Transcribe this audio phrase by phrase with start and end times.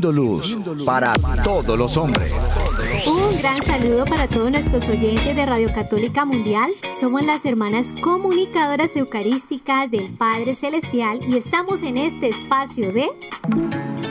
[0.00, 0.56] siendo luz
[0.86, 1.12] para
[1.44, 2.32] todos los hombres.
[3.06, 6.70] Un gran saludo para todos nuestros oyentes de Radio Católica Mundial.
[6.98, 13.08] Somos las hermanas comunicadoras eucarísticas del Padre Celestial y estamos en este espacio de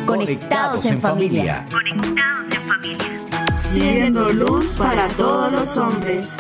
[0.06, 1.66] Conectados en familia.
[1.72, 3.58] Conectados en familia.
[3.72, 6.38] Siendo luz para todos los hombres.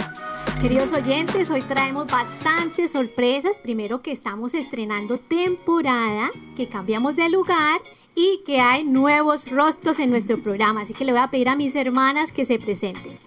[0.61, 3.59] Queridos oyentes, hoy traemos bastantes sorpresas.
[3.59, 7.79] Primero que estamos estrenando temporada, que cambiamos de lugar
[8.15, 10.81] y que hay nuevos rostros en nuestro programa.
[10.81, 13.17] Así que le voy a pedir a mis hermanas que se presenten.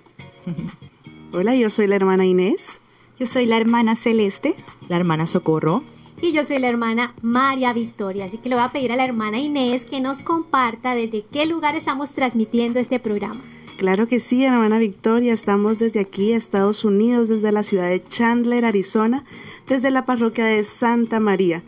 [1.32, 2.80] Hola, yo soy la hermana Inés.
[3.18, 4.54] Yo soy la hermana Celeste.
[4.88, 5.82] La hermana Socorro.
[6.20, 8.26] Y yo soy la hermana María Victoria.
[8.26, 11.46] Así que le voy a pedir a la hermana Inés que nos comparta desde qué
[11.46, 13.40] lugar estamos transmitiendo este programa.
[13.76, 15.32] Claro que sí, hermana Victoria.
[15.32, 19.24] Estamos desde aquí, Estados Unidos, desde la ciudad de Chandler, Arizona,
[19.66, 21.64] desde la parroquia de Santa María.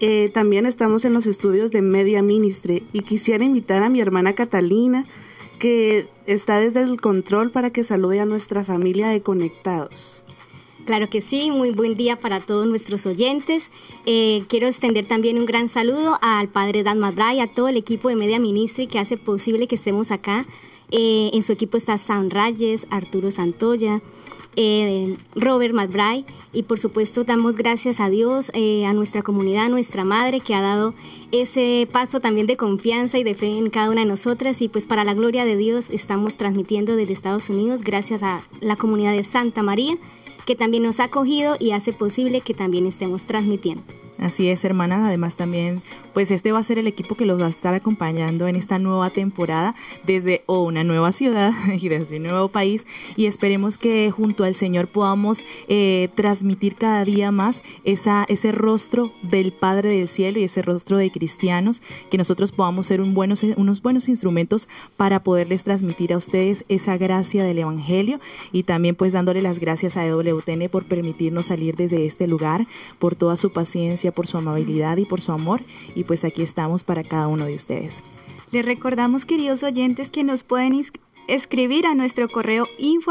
[0.00, 4.34] Eh, también estamos en los estudios de Media Ministry y quisiera invitar a mi hermana
[4.34, 5.06] Catalina,
[5.58, 10.22] que está desde el control para que salude a nuestra familia de Conectados.
[10.84, 13.70] Claro que sí, muy buen día para todos nuestros oyentes.
[14.04, 18.10] Eh, quiero extender también un gran saludo al padre Dan Mabray, a todo el equipo
[18.10, 20.44] de Media Ministry que hace posible que estemos acá.
[20.90, 24.02] Eh, en su equipo está Sam Rayes, Arturo Santoya,
[24.56, 29.68] eh, Robert McBride y por supuesto damos gracias a Dios, eh, a nuestra comunidad, a
[29.68, 30.94] nuestra madre que ha dado
[31.32, 34.86] ese paso también de confianza y de fe en cada una de nosotras y pues
[34.86, 39.24] para la gloria de Dios estamos transmitiendo desde Estados Unidos gracias a la comunidad de
[39.24, 39.96] Santa María
[40.44, 43.82] que también nos ha acogido y hace posible que también estemos transmitiendo.
[44.18, 45.08] Así es, hermana.
[45.08, 45.82] Además, también
[46.14, 48.78] pues este va a ser el equipo que los va a estar acompañando en esta
[48.78, 49.74] nueva temporada
[50.06, 52.86] desde una nueva ciudad y desde un nuevo país.
[53.16, 59.12] Y esperemos que junto al Señor podamos eh, transmitir cada día más esa, ese rostro
[59.22, 64.08] del Padre del Cielo y ese rostro de cristianos, que nosotros podamos ser unos buenos
[64.08, 68.20] instrumentos para poderles transmitir a ustedes esa gracia del Evangelio.
[68.52, 72.66] Y también pues dándole las gracias a EWTN por permitirnos salir desde este lugar,
[73.00, 75.62] por toda su paciencia, por su amabilidad y por su amor
[76.04, 78.02] pues aquí estamos para cada uno de ustedes.
[78.52, 80.80] Les recordamos, queridos oyentes, que nos pueden
[81.26, 83.10] escribir a nuestro correo info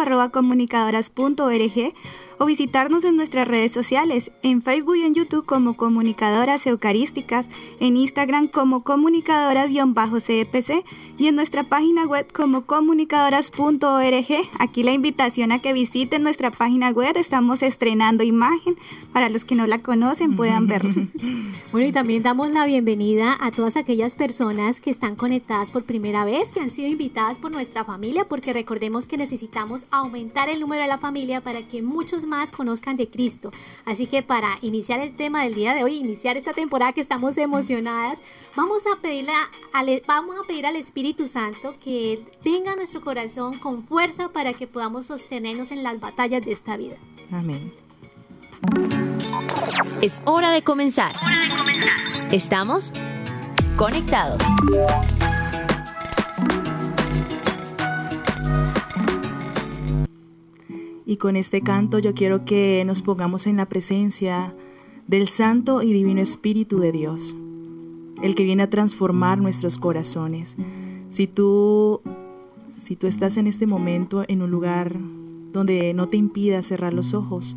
[2.38, 7.48] o visitarnos en nuestras redes sociales, en Facebook y en YouTube como Comunicadoras Eucarísticas,
[7.80, 10.84] en Instagram como Comunicadoras-CEPC
[11.18, 14.50] y en nuestra página web como comunicadoras.org.
[14.60, 18.76] Aquí la invitación a que visiten nuestra página web, estamos estrenando imagen,
[19.12, 20.94] para los que no la conocen puedan verla.
[21.72, 26.24] Bueno, y también damos la bienvenida a todas aquellas personas que están conectadas por primera
[26.24, 30.84] vez, que han sido invitadas por nuestra familia, porque recordemos que necesitamos aumentar el número
[30.84, 33.52] de la familia para que muchos más conozcan de Cristo.
[33.86, 37.38] Así que para iniciar el tema del día de hoy, iniciar esta temporada que estamos
[37.38, 38.22] emocionadas,
[38.56, 39.32] vamos a pedirle
[40.08, 44.68] vamos a pedir al Espíritu Santo que venga a nuestro corazón con fuerza para que
[44.68, 46.98] podamos sostenernos en las batallas de esta vida.
[47.32, 47.72] Amén.
[50.02, 51.16] Es hora de comenzar.
[51.16, 52.34] Hora de comenzar.
[52.34, 52.92] Estamos
[53.78, 54.42] conectados.
[61.14, 64.52] Y con este canto yo quiero que nos pongamos en la presencia
[65.06, 67.36] del Santo y Divino Espíritu de Dios,
[68.24, 70.58] el que viene a transformar nuestros corazones.
[71.12, 72.02] Si tú,
[72.76, 74.98] si tú estás en este momento en un lugar
[75.52, 77.56] donde no te impida cerrar los ojos,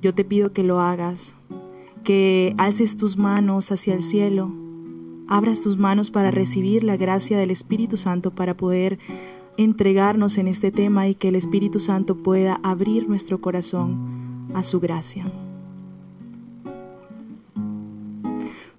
[0.00, 1.34] yo te pido que lo hagas,
[2.04, 4.52] que alces tus manos hacia el cielo,
[5.26, 9.00] abras tus manos para recibir la gracia del Espíritu Santo para poder
[9.56, 14.80] entregarnos en este tema y que el Espíritu Santo pueda abrir nuestro corazón a su
[14.80, 15.24] gracia.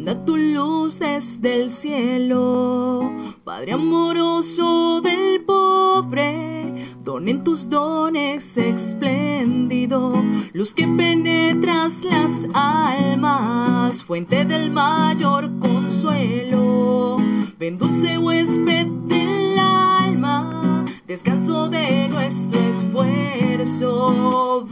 [0.00, 3.12] manda tu luz de desde el cielo,
[3.44, 10.14] Padre amoroso del pobre, donen tus dones espléndido,
[10.54, 17.18] luz que penetras las almas, fuente del mayor consuelo,
[17.58, 24.66] ven dulce huésped del alma, descanso de nuestro esfuerzo,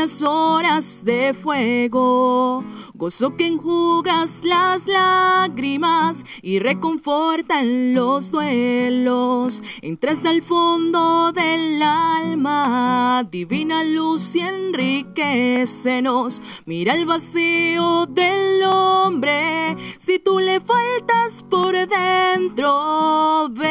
[0.00, 2.64] las horas de fuego,
[2.94, 9.62] gozo que enjugas las lágrimas y reconforta en los duelos.
[9.82, 16.40] Entras al fondo del alma, divina luz y enriquecenos.
[16.64, 23.68] Mira el vacío del hombre, si tú le faltas por dentro, ven,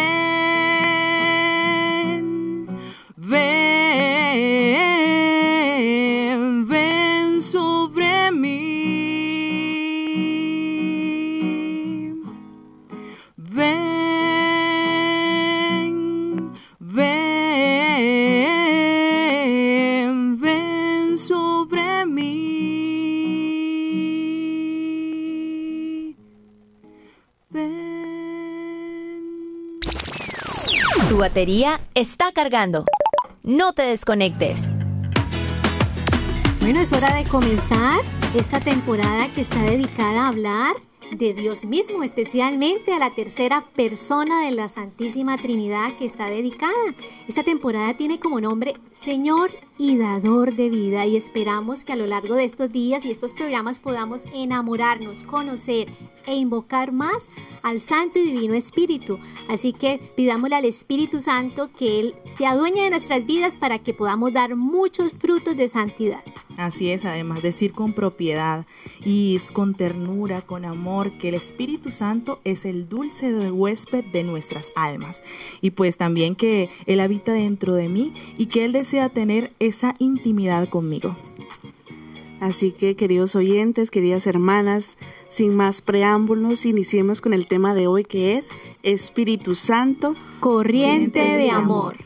[3.18, 5.09] ven,
[31.30, 32.86] batería está cargando.
[33.44, 34.72] No te desconectes.
[36.60, 38.02] Bueno, es hora de comenzar
[38.36, 40.76] esta temporada que está dedicada a hablar
[41.12, 46.96] de Dios mismo, especialmente a la tercera persona de la Santísima Trinidad que está dedicada.
[47.28, 52.06] Esta temporada tiene como nombre Señor y Dador de Vida y esperamos que a lo
[52.06, 55.88] largo de estos días y estos programas podamos enamorarnos, conocer
[56.28, 57.30] e invocar más
[57.64, 59.20] al Santo y Divino Espíritu.
[59.48, 63.94] Así que pidámosle al Espíritu Santo que Él se adueñe de nuestras vidas para que
[63.94, 66.24] podamos dar muchos frutos de santidad.
[66.58, 68.66] Así es, además decir con propiedad
[69.06, 74.26] y con ternura, con amor, que el Espíritu Santo es el dulce de huésped de
[74.26, 75.24] nuestras almas.
[75.62, 79.96] Y pues también que Él habita dentro de mí y que Él desea tener esa
[80.00, 81.16] intimidad conmigo.
[82.42, 84.98] Así que, queridos oyentes, queridas hermanas,
[85.30, 88.50] sin más preámbulos, iniciemos con el tema de hoy que es
[88.82, 91.98] Espíritu Santo, corriente de amor.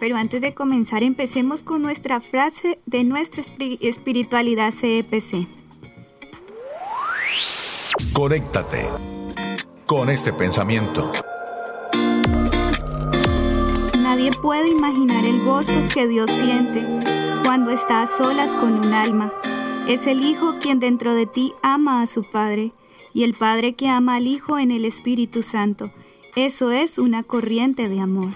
[0.00, 5.46] Pero antes de comenzar, empecemos con nuestra frase de nuestra espi- espiritualidad E CEPC.
[8.12, 8.88] Conéctate
[9.86, 11.12] con este pensamiento.
[14.12, 16.84] Nadie puede imaginar el gozo que Dios siente
[17.42, 19.32] cuando está a solas con un alma.
[19.88, 22.72] Es el Hijo quien dentro de ti ama a su Padre
[23.14, 25.90] y el Padre que ama al Hijo en el Espíritu Santo.
[26.36, 28.28] Eso es una corriente de amor.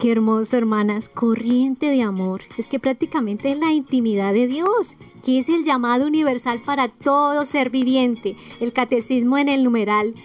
[0.00, 2.42] Qué hermoso, hermanas, corriente de amor.
[2.58, 7.44] Es que prácticamente es la intimidad de Dios, que es el llamado universal para todo
[7.44, 8.34] ser viviente.
[8.58, 10.16] El catecismo en el numeral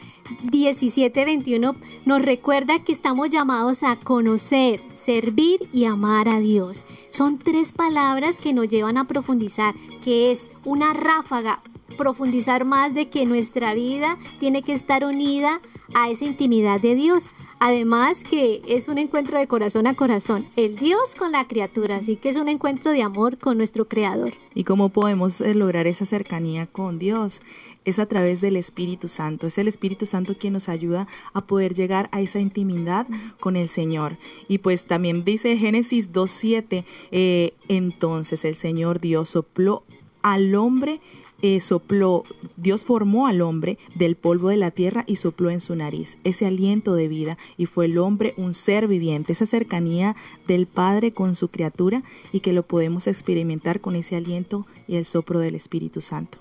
[0.52, 6.86] 1721 nos recuerda que estamos llamados a conocer, servir y amar a Dios.
[7.10, 11.60] Son tres palabras que nos llevan a profundizar, que es una ráfaga,
[11.98, 15.62] profundizar más de que nuestra vida tiene que estar unida
[15.94, 17.26] a esa intimidad de Dios.
[17.60, 22.18] Además que es un encuentro de corazón a corazón, el Dios con la criatura, así
[22.18, 24.34] que es un encuentro de amor con nuestro Creador.
[24.54, 27.42] ¿Y cómo podemos eh, lograr esa cercanía con Dios?
[27.86, 29.48] Es a través del Espíritu Santo.
[29.48, 33.08] Es el Espíritu Santo quien nos ayuda a poder llegar a esa intimidad
[33.40, 34.18] con el Señor.
[34.48, 39.84] Y pues también dice Génesis 2.7, eh, entonces el Señor Dios sopló
[40.22, 41.00] al hombre
[41.42, 42.24] eh, sopló,
[42.56, 46.46] Dios formó al hombre del polvo de la tierra y sopló en su nariz ese
[46.46, 50.16] aliento de vida y fue el hombre un ser viviente, esa cercanía
[50.48, 55.06] del Padre con su criatura y que lo podemos experimentar con ese aliento y el
[55.06, 56.38] soplo del Espíritu Santo.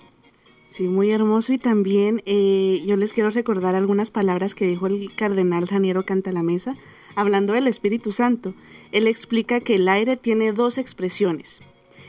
[0.74, 5.14] Sí, muy hermoso y también eh, yo les quiero recordar algunas palabras que dijo el
[5.14, 6.74] cardenal Raniero Cantalamesa
[7.14, 8.54] hablando del Espíritu Santo.
[8.90, 11.62] Él explica que el aire tiene dos expresiones,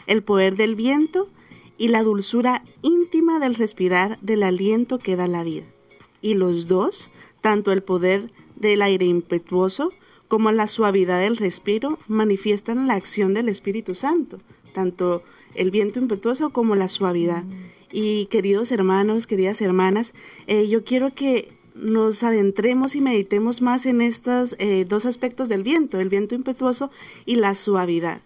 [0.08, 1.30] el poder del viento
[1.78, 5.66] y la dulzura íntima del respirar del aliento que da la vida.
[6.24, 9.92] Y los dos, tanto el poder del aire impetuoso
[10.28, 14.40] como la suavidad del respiro, manifiestan la acción del Espíritu Santo,
[14.74, 15.22] tanto
[15.56, 17.44] el viento impetuoso como la suavidad.
[17.92, 20.14] Y queridos hermanos, queridas hermanas,
[20.48, 25.64] eh, yo quiero que nos adentremos y meditemos más en estos eh, dos aspectos del
[25.64, 26.90] viento, el viento impetuoso
[27.26, 28.22] y la suavidad.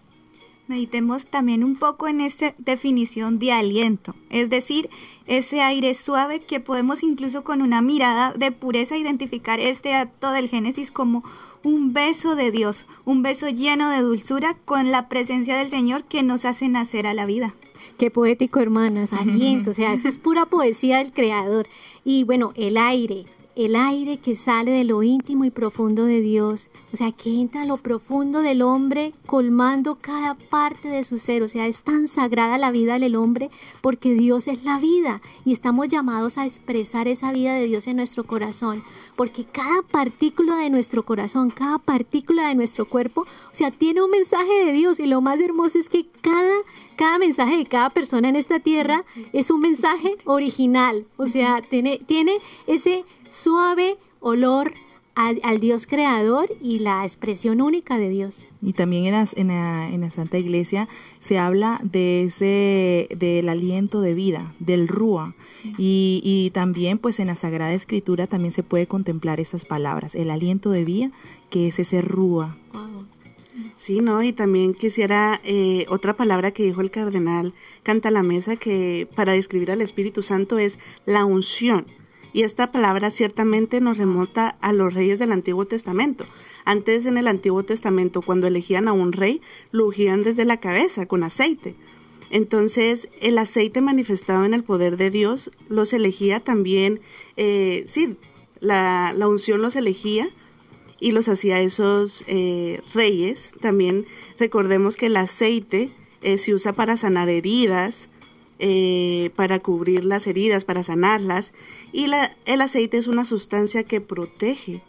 [0.68, 4.88] Meditemos también un poco en esa definición de aliento, es decir,
[5.26, 10.48] ese aire suave que podemos incluso con una mirada de pureza identificar este acto del
[10.48, 11.24] Génesis como
[11.62, 16.22] un beso de Dios, un beso lleno de dulzura con la presencia del Señor que
[16.22, 17.54] nos hace nacer a la vida.
[17.98, 21.66] Qué poético, hermanas, aliento, o sea, esto es pura poesía del Creador.
[22.04, 23.26] Y bueno, el aire,
[23.64, 27.62] el aire que sale de lo íntimo y profundo de Dios, o sea, que entra
[27.62, 32.08] a lo profundo del hombre, colmando cada parte de su ser, o sea, es tan
[32.08, 33.50] sagrada la vida del hombre
[33.80, 37.96] porque Dios es la vida y estamos llamados a expresar esa vida de Dios en
[37.96, 38.82] nuestro corazón,
[39.16, 44.10] porque cada partícula de nuestro corazón, cada partícula de nuestro cuerpo, o sea, tiene un
[44.10, 45.00] mensaje de Dios.
[45.00, 46.56] Y lo más hermoso es que cada
[47.00, 51.98] cada mensaje de cada persona en esta tierra es un mensaje original, o sea, tiene,
[52.06, 52.34] tiene
[52.66, 54.74] ese suave olor
[55.14, 58.48] al, Dios creador y la expresión única de Dios.
[58.62, 63.48] Y también en la, en la, en la Santa Iglesia se habla de ese, del
[63.48, 65.34] aliento de vida, del rúa.
[65.76, 70.30] Y, y, también pues en la Sagrada Escritura también se puede contemplar esas palabras, el
[70.30, 71.10] aliento de vida,
[71.50, 72.56] que es ese rúa.
[73.76, 74.22] Sí, ¿no?
[74.22, 79.32] Y también quisiera eh, otra palabra que dijo el cardenal Canta la Mesa, que para
[79.32, 81.86] describir al Espíritu Santo es la unción.
[82.32, 86.24] Y esta palabra ciertamente nos remonta a los reyes del Antiguo Testamento.
[86.64, 89.40] Antes en el Antiguo Testamento, cuando elegían a un rey,
[89.72, 91.74] lo ungían desde la cabeza con aceite.
[92.30, 97.00] Entonces, el aceite manifestado en el poder de Dios los elegía también,
[97.36, 98.16] eh, sí,
[98.60, 100.28] la, unción los elegía
[101.00, 103.52] y los hacía esos eh, reyes.
[103.60, 104.06] También
[104.38, 105.90] recordemos que el aceite
[106.22, 108.09] eh, se usa para sanar heridas,
[108.60, 111.52] eh, para cubrir las heridas, para sanarlas.
[111.92, 114.82] Y la, el aceite es una sustancia que protege,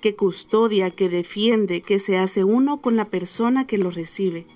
[0.00, 4.46] que custodia, que defiende, que se hace uno con la persona que lo recibe.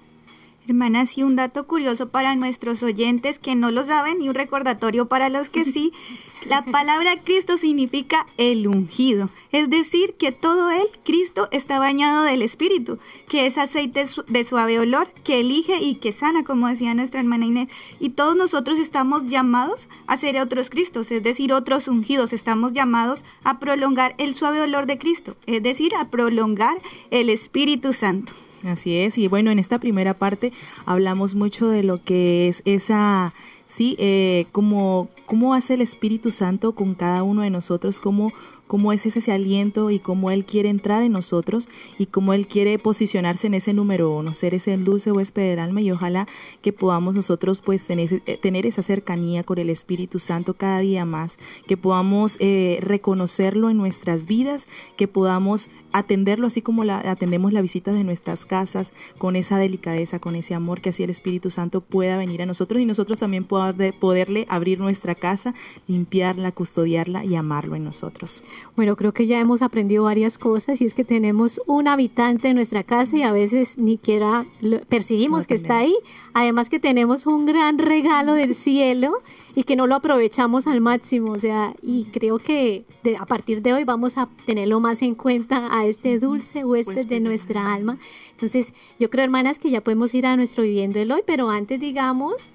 [0.69, 5.07] Hermanas, y un dato curioso para nuestros oyentes que no lo saben y un recordatorio
[5.07, 5.93] para los que sí,
[6.49, 12.43] la palabra Cristo significa el ungido, es decir, que todo él, Cristo, está bañado del
[12.43, 17.21] Espíritu, que es aceite de suave olor, que elige y que sana, como decía nuestra
[17.21, 17.69] hermana Inés.
[18.01, 23.25] Y todos nosotros estamos llamados a ser otros Cristos, es decir, otros ungidos, estamos llamados
[23.45, 26.77] a prolongar el suave olor de Cristo, es decir, a prolongar
[27.13, 28.33] el Espíritu Santo.
[28.67, 30.53] Así es, y bueno, en esta primera parte
[30.87, 33.33] hablamos mucho de lo que es esa,
[33.69, 38.33] sí, eh, como, cómo hace el Espíritu Santo con cada uno de nosotros, cómo
[38.67, 41.69] cómo es ese, aliento y cómo Él quiere entrar en nosotros
[41.99, 45.81] y cómo Él quiere posicionarse en ese número uno, ser ese dulce huésped del alma
[45.81, 46.27] y ojalá
[46.63, 51.05] que podamos nosotros pues tener, eh, tener esa cercanía con el Espíritu Santo cada día
[51.05, 57.53] más, que podamos eh, reconocerlo en nuestras vidas, que podamos atenderlo así como la, atendemos
[57.53, 61.51] la visita de nuestras casas con esa delicadeza, con ese amor que así el Espíritu
[61.51, 65.55] Santo pueda venir a nosotros y nosotros también poder, poderle abrir nuestra casa,
[65.89, 68.43] limpiarla, custodiarla y amarlo en nosotros.
[68.77, 72.57] Bueno, creo que ya hemos aprendido varias cosas y es que tenemos un habitante en
[72.57, 74.47] nuestra casa y a veces ni siquiera
[74.89, 75.95] percibimos que está ahí.
[76.35, 79.13] Además que tenemos un gran regalo del cielo
[79.57, 81.33] y que no lo aprovechamos al máximo.
[81.33, 82.85] O sea, y creo que
[83.19, 87.19] a partir de hoy vamos a tenerlo más en cuenta a este dulce huésped de
[87.19, 87.99] nuestra alma.
[88.31, 91.81] Entonces, yo creo, hermanas, que ya podemos ir a nuestro viviendo el hoy, pero antes
[91.81, 92.53] digamos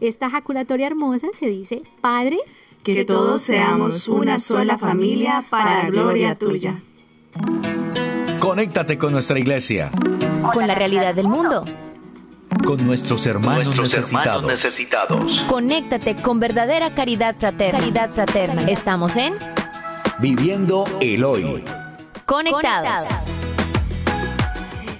[0.00, 2.38] esta jaculatoria hermosa que dice, Padre,
[2.82, 6.80] que todos seamos una sola familia para la gloria tuya.
[8.40, 9.92] Conéctate con nuestra iglesia.
[10.52, 11.64] Con la realidad del mundo.
[12.64, 14.46] Con nuestros hermanos, necesitados.
[14.46, 15.40] necesitados.
[15.48, 17.78] Conéctate con verdadera caridad fraterna.
[17.78, 18.62] Caridad fraterna.
[18.62, 19.34] Estamos en
[20.20, 21.64] Viviendo el hoy.
[22.26, 23.08] Conectados.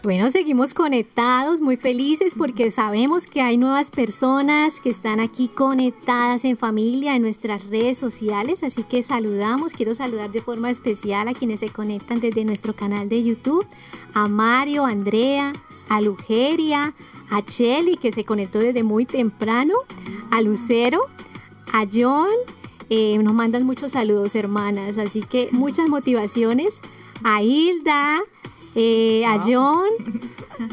[0.02, 6.47] Bueno, seguimos conectados, muy felices porque sabemos que hay nuevas personas que están aquí conectadas
[6.47, 11.35] en familia, en nuestras redes sociales, así que saludamos, quiero saludar de forma especial a
[11.35, 13.66] quienes se conectan desde nuestro canal de YouTube,
[14.14, 15.52] a Mario, a Andrea,
[15.90, 16.95] a Lugeria,
[17.31, 19.75] a Chelly que se conectó desde muy temprano,
[20.31, 21.01] a Lucero,
[21.73, 22.31] a John,
[22.89, 26.81] eh, nos mandan muchos saludos hermanas, así que muchas motivaciones,
[27.23, 28.21] a Hilda,
[28.75, 29.89] eh, a John,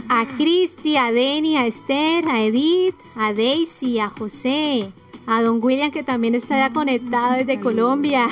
[0.10, 4.92] a Cristi, a Denny, a Esther, a Edith, a Daisy, a José,
[5.28, 8.28] a Don William que también está ya conectado desde Colombia,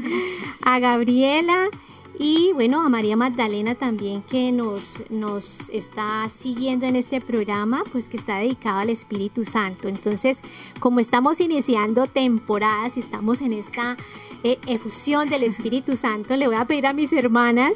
[0.62, 1.68] a Gabriela
[2.20, 8.08] Y bueno, a María Magdalena también que nos, nos está siguiendo en este programa, pues
[8.08, 9.86] que está dedicado al Espíritu Santo.
[9.86, 10.40] Entonces,
[10.80, 13.96] como estamos iniciando temporadas y estamos en esta
[14.42, 17.74] eh, efusión del Espíritu Santo, le voy a pedir a mis hermanas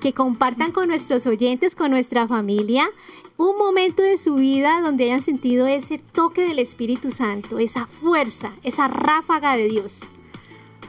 [0.00, 2.88] que compartan con nuestros oyentes, con nuestra familia,
[3.36, 8.52] un momento de su vida donde hayan sentido ese toque del Espíritu Santo, esa fuerza,
[8.64, 10.00] esa ráfaga de Dios.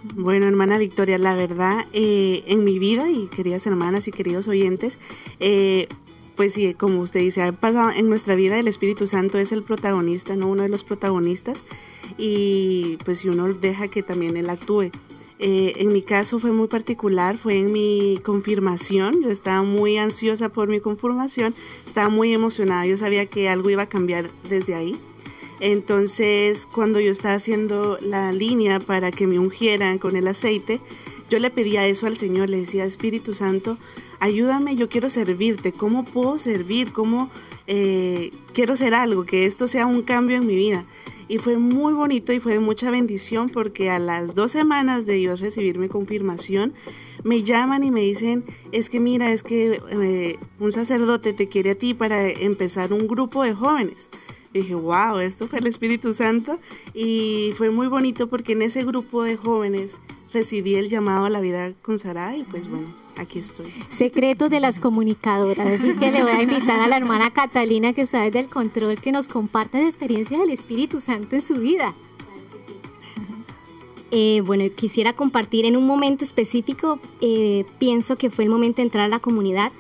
[0.04, 4.98] Bueno, hermana Victoria, la verdad, eh, en mi vida y queridas hermanas y queridos oyentes,
[5.40, 5.88] eh,
[6.36, 9.62] pues sí, como usted dice, ha pasado en nuestra vida el Espíritu Santo es el
[9.62, 11.64] protagonista, no uno de los protagonistas,
[12.18, 14.90] y pues si uno deja que también él actúe.
[15.38, 20.50] Eh, en mi caso fue muy particular, fue en mi confirmación, yo estaba muy ansiosa
[20.50, 21.54] por mi confirmación,
[21.86, 25.00] estaba muy emocionada, yo sabía que algo iba a cambiar desde ahí.
[25.62, 30.80] Entonces, cuando yo estaba haciendo la línea para que me ungieran con el aceite,
[31.30, 33.78] yo le pedía eso al Señor, le decía, Espíritu Santo,
[34.20, 36.92] ayúdame, yo quiero servirte, ¿cómo puedo servir?
[36.92, 37.30] ¿Cómo
[37.68, 39.24] eh, quiero ser algo?
[39.24, 40.84] Que esto sea un cambio en mi vida.
[41.28, 45.22] Y fue muy bonito y fue de mucha bendición porque a las dos semanas de
[45.22, 46.74] yo recibir mi confirmación,
[47.24, 51.72] me llaman y me dicen, es que mira, es que eh, un sacerdote te quiere
[51.72, 54.10] a ti para empezar un grupo de jóvenes
[54.54, 56.60] dije, wow, esto fue el Espíritu Santo.
[56.94, 60.00] Y fue muy bonito porque en ese grupo de jóvenes
[60.34, 63.68] recibí el llamado a la vida consagrada y pues bueno, aquí estoy.
[63.90, 65.68] Secretos de las comunicadoras.
[65.68, 69.00] Así que le voy a invitar a la hermana Catalina que está desde el control
[69.00, 71.94] que nos comparte la experiencia del Espíritu Santo en su vida.
[74.14, 78.84] Eh, bueno, quisiera compartir en un momento específico, eh, pienso que fue el momento de
[78.84, 79.72] entrar a la comunidad,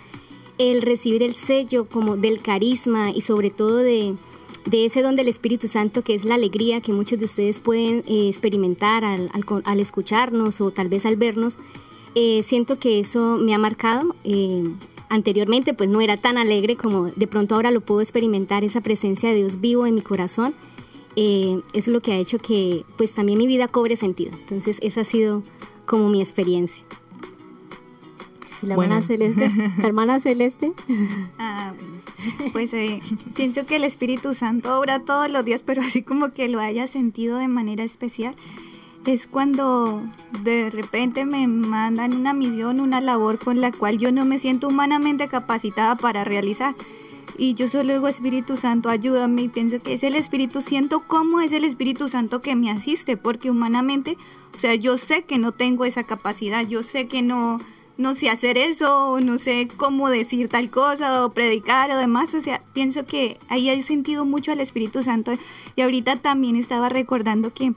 [0.58, 4.16] el recibir el sello como del carisma y sobre todo de,
[4.66, 8.04] de ese don del Espíritu Santo que es la alegría que muchos de ustedes pueden
[8.08, 11.58] eh, experimentar al, escucharnos o tal vez al vernos.
[12.14, 14.16] Eh, siento que eso me ha marcado.
[14.24, 14.64] Eh,
[15.10, 19.30] anteriormente pues no era tan alegre como de pronto ahora lo puedo experimentar, esa presencia
[19.30, 20.54] de Dios vivo en mi corazón.
[21.16, 24.32] es lo que ha hecho que pues también mi vida cobre sentido.
[24.34, 25.44] Entonces esa ha sido
[25.86, 26.84] como mi experiencia.
[28.62, 29.52] ¿Y la hermana Celeste?
[29.78, 30.74] ¿La hermana Celeste?
[31.40, 31.74] Ah,
[32.52, 33.02] pues eh,
[33.36, 36.88] pienso que el Espíritu Santo obra todos los días, pero así como que lo haya
[36.88, 38.36] sentido de manera especial.
[39.06, 40.04] Es cuando
[40.44, 44.68] de repente me mandan una misión, una labor con la cual yo no me siento
[44.68, 46.76] humanamente capacitada para realizar.
[47.38, 49.44] Y yo solo digo, Espíritu Santo, ayúdame.
[49.44, 53.18] Y pienso que es el Espíritu, siento cómo es el Espíritu Santo que me asiste,
[53.18, 54.18] porque humanamente,
[54.56, 57.60] o sea, yo sé que no tengo esa capacidad, yo sé que no,
[57.98, 62.34] no sé hacer eso, no sé cómo decir tal cosa, o predicar o demás.
[62.34, 65.34] O sea, pienso que ahí he sentido mucho al Espíritu Santo.
[65.76, 67.74] Y ahorita también estaba recordando que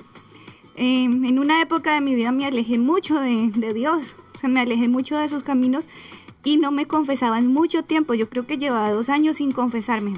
[0.77, 4.49] em, en una época de mi vida me alejé mucho de, de Dios, o sea,
[4.49, 5.87] me alejé mucho de sus caminos
[6.45, 8.15] y no me confesaba en mucho tiempo.
[8.15, 10.15] Yo creo que llevaba dos años sin confesarme.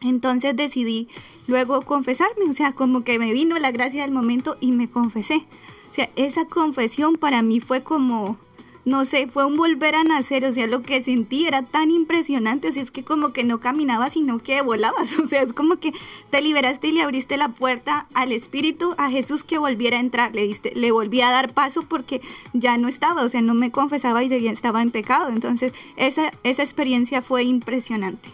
[0.00, 1.08] Entonces decidí
[1.46, 5.46] luego confesarme, o sea, como que me vino la gracia del momento y me confesé.
[5.90, 8.38] O sea, esa confesión para mí fue como,
[8.84, 12.68] no sé, fue un volver a nacer, o sea, lo que sentí era tan impresionante,
[12.68, 15.76] o sea, es que como que no caminabas, sino que volabas, o sea, es como
[15.76, 15.92] que
[16.30, 20.34] te liberaste y le abriste la puerta al Espíritu, a Jesús que volviera a entrar,
[20.34, 22.20] le, diste, le volví a dar paso porque
[22.52, 26.62] ya no estaba, o sea, no me confesaba y estaba en pecado, entonces esa, esa
[26.62, 28.30] experiencia fue impresionante.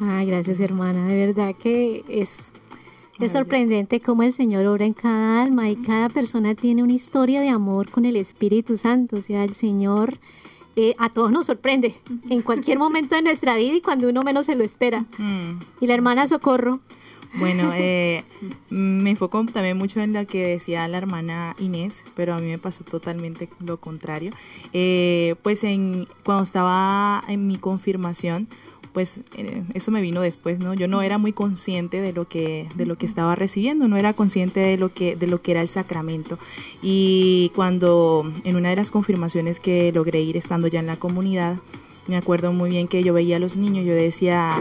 [0.00, 2.51] Ay, gracias hermana, de verdad que es
[3.18, 7.40] es sorprendente cómo el Señor obra en cada alma y cada persona tiene una historia
[7.40, 9.16] de amor con el Espíritu Santo.
[9.16, 10.18] O sea, el Señor
[10.74, 11.94] eh, a todos nos sorprende
[12.30, 15.04] en cualquier momento de nuestra vida y cuando uno menos se lo espera.
[15.18, 15.60] Mm.
[15.80, 16.80] Y la hermana Socorro.
[17.34, 18.24] Bueno, eh,
[18.70, 22.58] me enfoco también mucho en lo que decía la hermana Inés, pero a mí me
[22.58, 24.32] pasó totalmente lo contrario.
[24.72, 28.48] Eh, pues en, cuando estaba en mi confirmación,
[28.92, 29.20] pues
[29.74, 30.74] eso me vino después, ¿no?
[30.74, 34.12] Yo no era muy consciente de lo que de lo que estaba recibiendo, no era
[34.12, 36.38] consciente de lo que de lo que era el sacramento.
[36.82, 41.56] Y cuando en una de las confirmaciones que logré ir estando ya en la comunidad,
[42.06, 44.54] me acuerdo muy bien que yo veía a los niños, yo decía,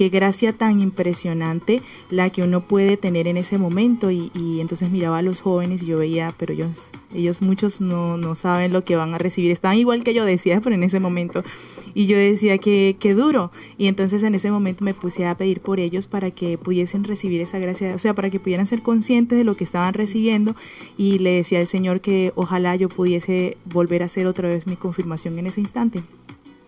[0.00, 5.18] qué gracia tan impresionante la que uno puede tener en ese momento y, entonces miraba
[5.18, 9.12] a los jóvenes y yo veía, pero ellos, muchos no, no saben lo que van
[9.12, 11.44] a recibir, están igual que yo decía, pero en ese momento
[11.92, 13.50] y yo decía que, qué duro.
[13.76, 17.42] Y entonces en ese momento me puse a pedir por ellos para que pudiesen recibir
[17.42, 20.56] esa gracia, o sea, para que pudieran ser conscientes de lo que estaban recibiendo.
[20.96, 24.76] Y le decía al Señor que ojalá yo pudiese volver a hacer otra vez mi
[24.76, 26.02] confirmación en ese instante.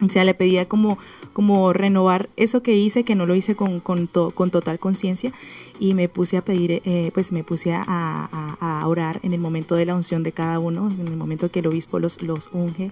[0.04, 0.98] O sea, le pedía como,
[1.32, 5.32] como renovar eso que hice, que no lo hice con, con, con total conciencia,
[5.78, 9.74] y me puse a pedir, eh, pues me puse a, a, orar en el momento
[9.74, 12.90] de la unción de cada uno, en el momento que el obispo los, los unge,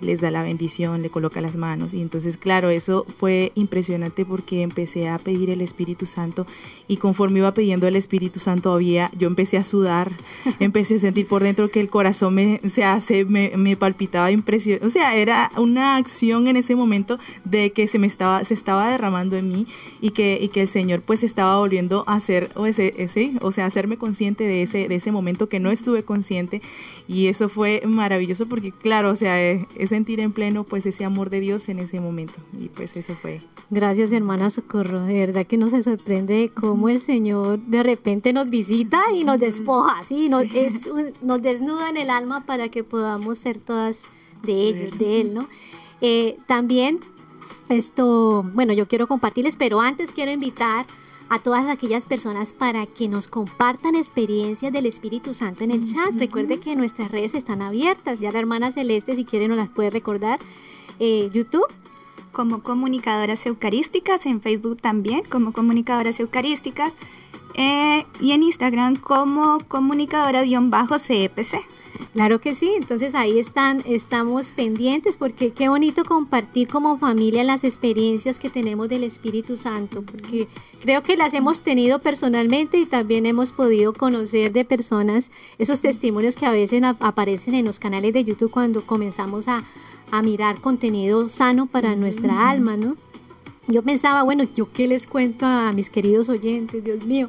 [0.00, 1.94] les da la bendición, le coloca las manos.
[1.94, 6.46] Y entonces, claro, eso fue impresionante porque empecé a pedir el Espíritu Santo
[6.88, 10.12] y conforme iba pidiendo el Espíritu Santo había, yo empecé a sudar,
[10.60, 14.30] empecé a sentir por dentro que el corazón me, o sea, se, me, me palpitaba
[14.30, 18.54] impresión, o sea, era una acción en ese momento de que se me estaba, se
[18.54, 19.66] estaba derramando en mí
[20.00, 23.52] y que, y que el Señor pues estaba volviendo a hacer, o, ese, ese, o
[23.52, 26.62] sea, hacerme consciente de ese, de ese momento que no estuve consciente
[27.08, 31.30] y eso fue maravilloso porque claro, o sea, es sentir en pleno pues ese amor
[31.30, 33.42] de Dios en ese momento y pues eso fue.
[33.70, 38.48] Gracias hermana Socorro, de verdad que no se sorprende cómo el Señor de repente nos
[38.50, 40.28] visita y nos despoja, ¿sí?
[40.28, 40.88] Nos, Es
[41.22, 44.02] nos desnuda en el alma para que podamos ser todas
[44.42, 45.48] de ellos, de Él, ¿no?
[46.00, 47.00] Eh, también
[47.68, 50.86] esto, bueno, yo quiero compartirles, pero antes quiero invitar
[51.28, 56.14] a todas aquellas personas para que nos compartan experiencias del Espíritu Santo en el chat.
[56.16, 58.20] Recuerde que nuestras redes están abiertas.
[58.20, 60.38] Ya la hermana Celeste, si quiere, nos las puede recordar.
[60.98, 61.66] Eh, YouTube.
[62.32, 66.92] Como comunicadoras eucarísticas, en Facebook también, como comunicadoras eucarísticas.
[67.54, 71.64] Eh, y en Instagram como comunicadora-CEPC.
[72.12, 77.64] Claro que sí, entonces ahí están, estamos pendientes porque qué bonito compartir como familia las
[77.64, 80.48] experiencias que tenemos del Espíritu Santo, porque
[80.80, 86.36] creo que las hemos tenido personalmente y también hemos podido conocer de personas esos testimonios
[86.36, 89.64] que a veces aparecen en los canales de YouTube cuando comenzamos a,
[90.10, 92.96] a mirar contenido sano para nuestra alma, ¿no?
[93.68, 96.84] Yo pensaba, bueno, ¿yo qué les cuento a mis queridos oyentes?
[96.84, 97.28] Dios mío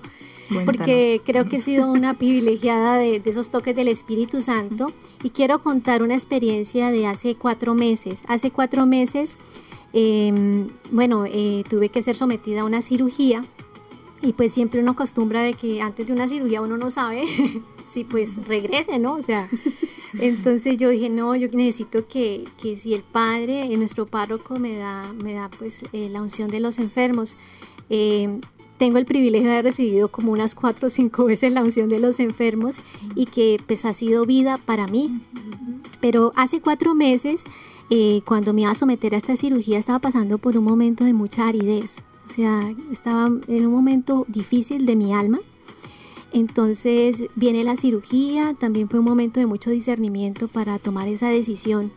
[0.66, 4.92] porque creo que he sido una privilegiada de, esos toques del Espíritu Santo
[5.24, 8.24] y quiero contar una experiencia de hace cuatro meses.
[8.28, 9.36] Hace cuatro meses,
[9.94, 13.44] em, bueno, eh, tuve que ser sometida a una cirugía
[14.22, 17.24] y pues siempre uno acostumbra de que antes de una cirugía uno no sabe
[17.88, 19.14] si pues regrese, ¿no?
[19.14, 19.50] O sea,
[20.20, 25.12] entonces yo dije, no, yo necesito que, que si el Padre, nuestro párroco, me da,
[25.24, 27.36] me da pues eh, la unción de los enfermos.
[27.90, 28.40] Eh,
[28.78, 32.00] tengo el privilegio de haber recibido como unas cuatro o cinco veces la unción de
[32.00, 32.78] los enfermos
[33.16, 35.22] y que pues ha sido vida para mí.
[36.00, 37.44] Pero hace cuatro meses,
[37.90, 41.14] eh, cuando me iba a someter a esta cirugía, estaba pasando por un momento de
[41.14, 41.98] mucha aridez.
[42.30, 45.40] O sea, estaba en un momento difícil de mi alma.
[46.34, 51.92] Entonces viene la cirugía, también fue un momento de mucho discernimiento para tomar esa decisión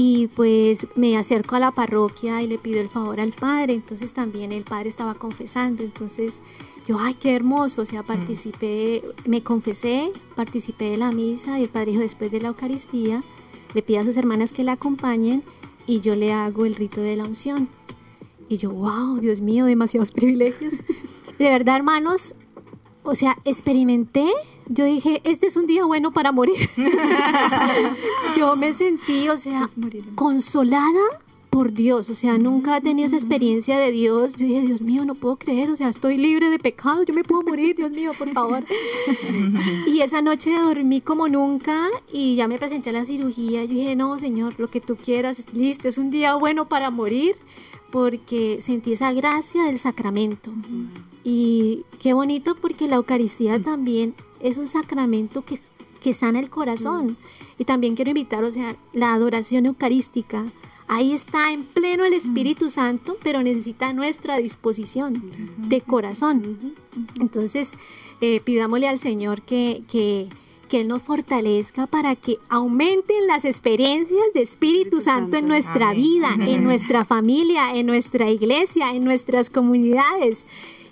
[0.00, 4.14] y pues me acerco a la parroquia y le pido el favor al padre, entonces
[4.14, 6.40] también el padre estaba confesando, entonces
[6.86, 11.68] yo, ay, qué hermoso, o sea, participé, me confesé, participé de la misa y el
[11.68, 13.24] padre dijo después de la Eucaristía,
[13.74, 15.42] le pide a sus hermanas que la acompañen
[15.84, 17.68] y yo le hago el rito de la unción.
[18.48, 20.74] Y yo, wow, Dios mío, demasiados privilegios.
[21.40, 22.36] De verdad, hermanos,
[23.08, 24.30] o sea, experimenté
[24.68, 26.68] yo dije, este es un día bueno para morir.
[28.36, 29.70] yo me sentí, o sea,
[30.14, 34.36] consolada por Dios, o sea, nunca he tenido esa experiencia de Dios.
[34.36, 37.24] Yo dije, Dios mío, no puedo creer, o sea, estoy libre de pecado, yo me
[37.24, 38.62] puedo morir, Dios mío, por favor.
[39.86, 43.64] y esa noche dormí como nunca y ya me presenté a la cirugía.
[43.64, 47.36] Yo dije, no, Señor, lo que tú quieras, listo, es un día bueno para morir
[47.90, 50.52] porque sentí esa gracia del sacramento.
[51.24, 55.58] Y qué bonito porque la Eucaristía también es un sacramento que,
[56.02, 57.16] que sana el corazón.
[57.58, 60.44] Y también quiero invitar, o sea, la adoración eucarística.
[60.86, 65.22] Ahí está en pleno el Espíritu Santo, pero necesita nuestra disposición
[65.58, 66.74] de corazón.
[67.20, 67.72] Entonces,
[68.22, 70.28] eh, pidámosle al Señor que, que,
[70.68, 76.28] que, Él nos fortalezca para que aumenten las experiencias de Espíritu, Santo, en nuestra vida,
[76.40, 80.46] en nuestra familia, en nuestra iglesia, en nuestras comunidades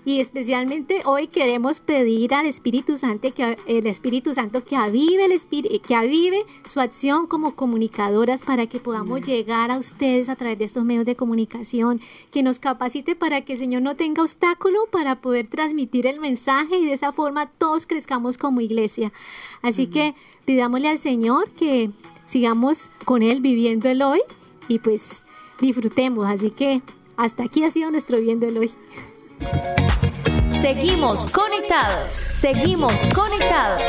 [0.06, 5.32] y especialmente hoy queremos pedir al Espíritu Santo que el Espíritu Santo que avive el
[5.32, 10.60] espíritu, que avive su acción como comunicadoras para que podamos llegar a ustedes a través
[10.60, 14.86] de estos medios de comunicación, que nos capacite para que el Señor no tenga obstáculo
[14.92, 19.12] para poder transmitir el mensaje y de esa forma todos crezcamos como iglesia.
[19.60, 20.14] Así que
[20.44, 21.90] pidámosle al Señor que
[22.26, 24.20] sigamos con él viviendo el hoy
[24.68, 25.24] y pues
[25.60, 26.26] disfrutemos.
[26.28, 26.80] Así que
[27.16, 28.70] hasta aquí ha sido nuestro viviendo el hoy.
[30.60, 32.12] Seguimos conectados.
[32.12, 33.82] Seguimos conectados.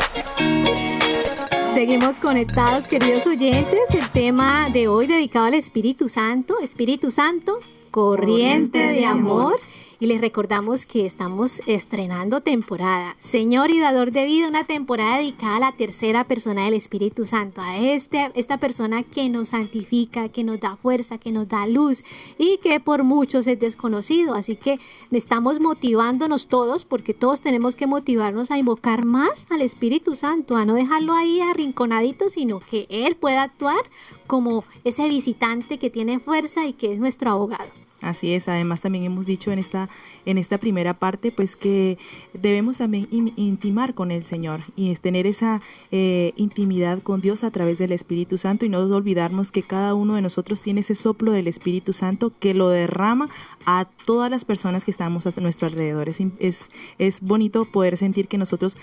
[1.74, 3.94] Seguimos conectados, queridos oyentes.
[3.94, 6.58] El tema de hoy dedicado al Espíritu Santo.
[6.60, 9.58] Espíritu Santo, corriente, de amor.
[10.00, 13.16] Y les recordamos que estamos estrenando temporada.
[13.18, 17.60] Señor y dador de vida, una temporada dedicada a la tercera persona del Espíritu Santo,
[17.60, 22.04] a este, esta persona que nos santifica, que nos da fuerza, que nos da luz
[22.38, 24.34] y que por muchos es desconocido.
[24.34, 24.78] Así que
[25.10, 30.64] estamos motivándonos todos, porque todos tenemos que motivarnos a invocar más al Espíritu Santo, a
[30.64, 33.84] no dejarlo ahí arrinconadito, sino que Él pueda actuar
[34.26, 37.87] como ese visitante que tiene fuerza y que es nuestro abogado.
[38.00, 39.88] Así es, además también hemos dicho en esta,
[40.24, 41.98] en esta primera parte, pues que
[42.32, 47.78] debemos también intimar con el Señor y tener esa eh, intimidad con Dios a través
[47.78, 51.48] del Espíritu Santo y no olvidarnos que cada uno de nosotros tiene ese soplo del
[51.48, 53.30] Espíritu Santo que lo derrama
[53.66, 56.08] a todas las personas que estamos a nuestro alrededor.
[56.08, 58.76] Es, es, es bonito poder sentir que nosotros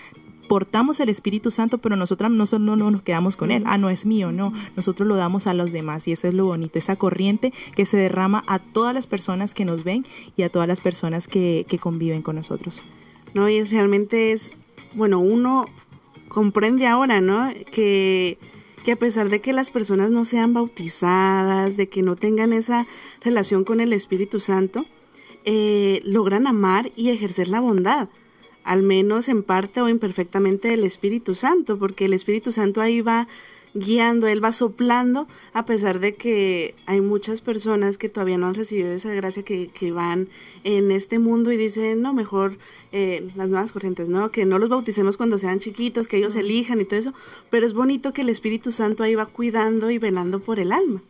[0.47, 3.63] portamos el Espíritu Santo, pero nosotras no, no, no nos quedamos con él.
[3.65, 4.53] Ah, no es mío, no.
[4.75, 7.97] Nosotros lo damos a los demás y eso es lo bonito, esa corriente que se
[7.97, 10.05] derrama a todas las personas que nos ven
[10.37, 12.81] y a todas las personas que, que conviven con nosotros.
[13.33, 14.51] No, y realmente es,
[14.93, 15.65] bueno, uno
[16.27, 17.49] comprende ahora, ¿no?
[17.71, 18.37] Que,
[18.83, 22.87] que a pesar de que las personas no sean bautizadas, de que no tengan esa
[23.21, 24.85] relación con el Espíritu Santo,
[25.43, 28.09] eh, logran amar y ejercer la bondad
[28.65, 33.27] al menos en parte o imperfectamente del Espíritu Santo, porque el Espíritu Santo ahí va
[33.75, 38.55] guiando, Él va soplando, a pesar de que hay muchas personas que todavía no han
[38.55, 40.29] recibido esa gracia que, que van
[40.63, 42.57] en este mundo y dicen, no, mejor
[42.91, 44.31] eh, las nuevas corrientes, ¿no?
[44.31, 47.13] Que no los bauticemos cuando sean chiquitos, que ellos elijan y todo eso,
[47.49, 51.01] pero es bonito que el Espíritu Santo ahí va cuidando y velando por el alma.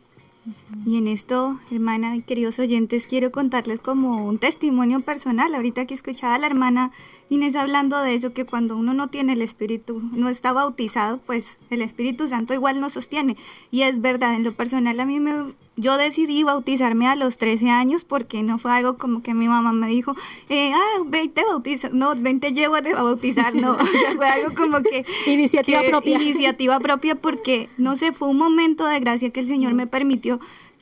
[0.86, 5.56] Y en esto, hermana y queridos oyentes, quiero contarles como un testimonio personal.
[5.56, 6.92] Ahorita que escuchaba a la hermana
[7.30, 11.60] Inés hablando de eso, que cuando uno no tiene el Espíritu, no está bautizado, pues
[11.72, 13.36] el Espíritu Santo igual nos sostiene.
[13.72, 17.70] Y es verdad, en lo personal a mí me, yo decidí bautizarme a los 13
[17.70, 20.16] años porque no fue algo como que mi mamá me dijo,
[20.50, 23.78] eh, ah, ven te bautiza, no, ven te llevo a bautizar, no,
[24.16, 25.06] fue algo como que...
[25.28, 26.22] iniciativa propia.
[26.22, 30.40] Iniciativa propia porque, no sé, fue un momento de gracia que el Señor me permitió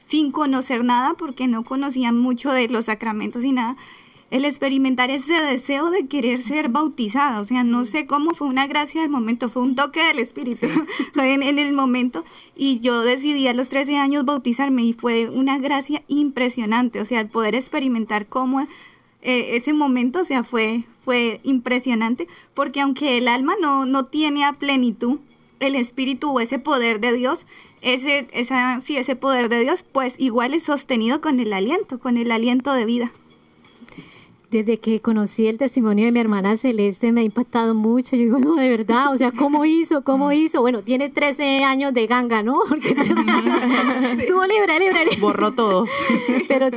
[0.07, 3.77] sin conocer nada porque no conocía mucho de los sacramentos y nada
[4.33, 7.39] el experimentar ese deseo de querer ser bautizada.
[7.39, 10.65] O sea, no sé cómo fue una gracia del momento, fue un toque del Espíritu
[11.15, 12.25] en, en, el momento.
[12.55, 16.99] Y yo decidí a los 13 años bautizarme y fue una gracia impresionante.
[16.99, 22.81] O sea, el poder experimentar cómo eh, ese momento, o sea, fue, fue impresionante, porque
[22.81, 25.19] aunque el alma no, no tiene a plenitud
[25.59, 27.45] el Espíritu o ese poder de Dios,
[27.81, 32.17] ese, esa, sí, ese poder de Dios, pues igual es sostenido con el aliento, con
[32.17, 33.11] el aliento de vida
[34.53, 38.15] desde que conocí el testimonio de mi hermana Celeste me ha impactado mucho.
[38.15, 40.03] Yo digo, no, de verdad, o sea, ¿cómo hizo?
[40.03, 40.61] ¿Cómo hizo?
[40.61, 42.59] Bueno, tiene 13 años de ganga, ¿no?
[42.69, 45.17] Porque estuvo libre, libre, libre.
[45.19, 45.87] Borró todo.
[46.47, 46.67] Pero,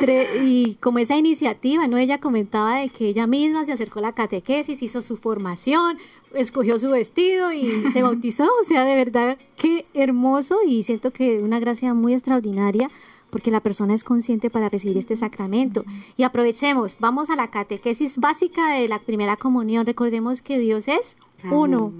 [0.42, 1.98] y como esa iniciativa, ¿no?
[1.98, 5.98] Ella comentaba de que ella misma se acercó a la catequesis, hizo su formación,
[6.34, 8.48] escogió su vestido y se bautizó.
[8.62, 12.90] O sea, de verdad, qué hermoso y siento que una gracia muy extraordinaria
[13.30, 15.84] porque la persona es consciente para recibir este sacramento.
[16.16, 19.86] Y aprovechemos, vamos a la catequesis básica de la primera comunión.
[19.86, 21.92] Recordemos que Dios es uno.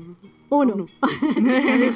[0.48, 0.86] Uno.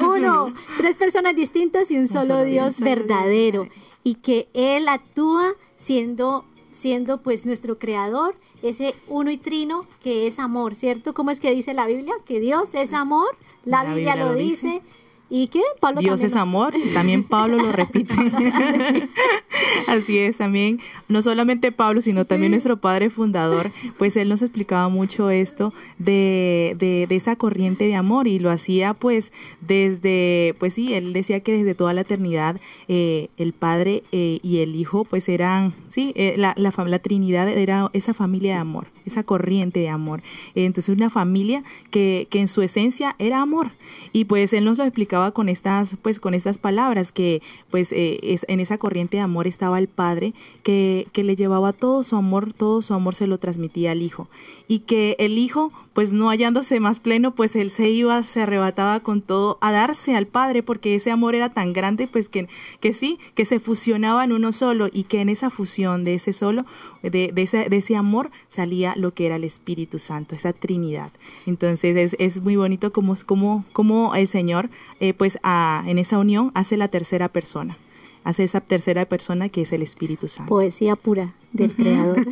[0.06, 0.54] Uno.
[0.76, 3.68] Tres personas distintas y un, solo, Dios, verdadero.
[4.02, 10.38] Y que Él actúa siendo, siendo pues nuestro creador, ese uno y trino que es
[10.38, 11.14] amor, ¿cierto?
[11.14, 12.14] ¿Cómo es que dice la Biblia?
[12.24, 13.36] Que Dios es amor.
[13.64, 14.82] La, Biblia, lo, dice
[15.30, 15.62] ¿Y qué?
[15.78, 18.12] Pablo Dios es amor, también Pablo lo repite.
[19.86, 24.88] Así es, también, no solamente Pablo, sino también nuestro padre fundador, pues él nos explicaba
[24.88, 30.94] mucho esto de, de, esa corriente de amor y lo hacía pues desde, pues sí,
[30.94, 35.28] él decía que desde toda la eternidad eh, el padre eh, y el hijo pues
[35.28, 39.88] eran, sí, eh, la, la, la Trinidad era esa familia de amor, esa corriente de
[39.88, 40.22] amor.
[40.54, 43.70] entonces una familia que, que en su esencia era amor
[44.12, 48.18] y pues él nos lo explicaba con estas, pues, con estas palabras, que pues eh,
[48.22, 52.16] es, en esa corriente de amor estaba el Padre, que, que le llevaba todo su
[52.16, 54.28] amor, todo su amor se lo transmitía al Hijo.
[54.68, 59.00] Y que el Hijo, pues no hallándose más pleno, pues él se iba, se arrebataba
[59.00, 62.48] con todo a darse al Padre, porque ese amor era tan grande, pues que,
[62.80, 66.32] que sí, que se fusionaba en uno solo y que en esa fusión de ese
[66.32, 66.64] solo,
[67.02, 71.10] de, de, ese, de ese amor salía lo que era el Espíritu Santo, esa Trinidad.
[71.46, 76.50] Entonces es, es muy bonito como, como, como el Señor eh, pues en esa unión
[76.54, 77.76] hace la tercera persona,
[78.24, 80.48] hace esa tercera persona que es el Espíritu Santo.
[80.48, 82.26] Poesía pura del Creador.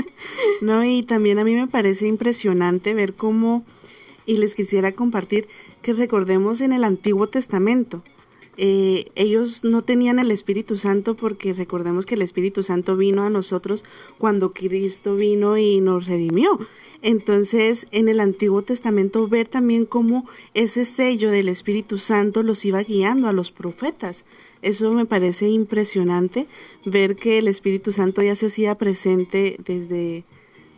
[0.62, 3.64] no, y también a mí me parece impresionante ver cómo,
[4.26, 5.48] y les quisiera compartir,
[5.82, 8.02] que recordemos en el Antiguo Testamento,
[8.56, 13.30] eh, ellos no tenían el Espíritu Santo porque recordemos que el Espíritu Santo vino a
[13.30, 13.84] nosotros
[14.18, 16.58] cuando Cristo vino y nos redimió.
[17.02, 22.82] Entonces, en el Antiguo Testamento ver también cómo ese sello del Espíritu Santo los iba
[22.82, 24.24] guiando a los profetas.
[24.62, 26.46] Eso me parece impresionante,
[26.86, 30.24] ver que el Espíritu Santo ya se hacía presente desde,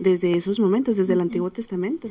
[0.01, 2.09] desde esos momentos, desde el Antiguo Testamento.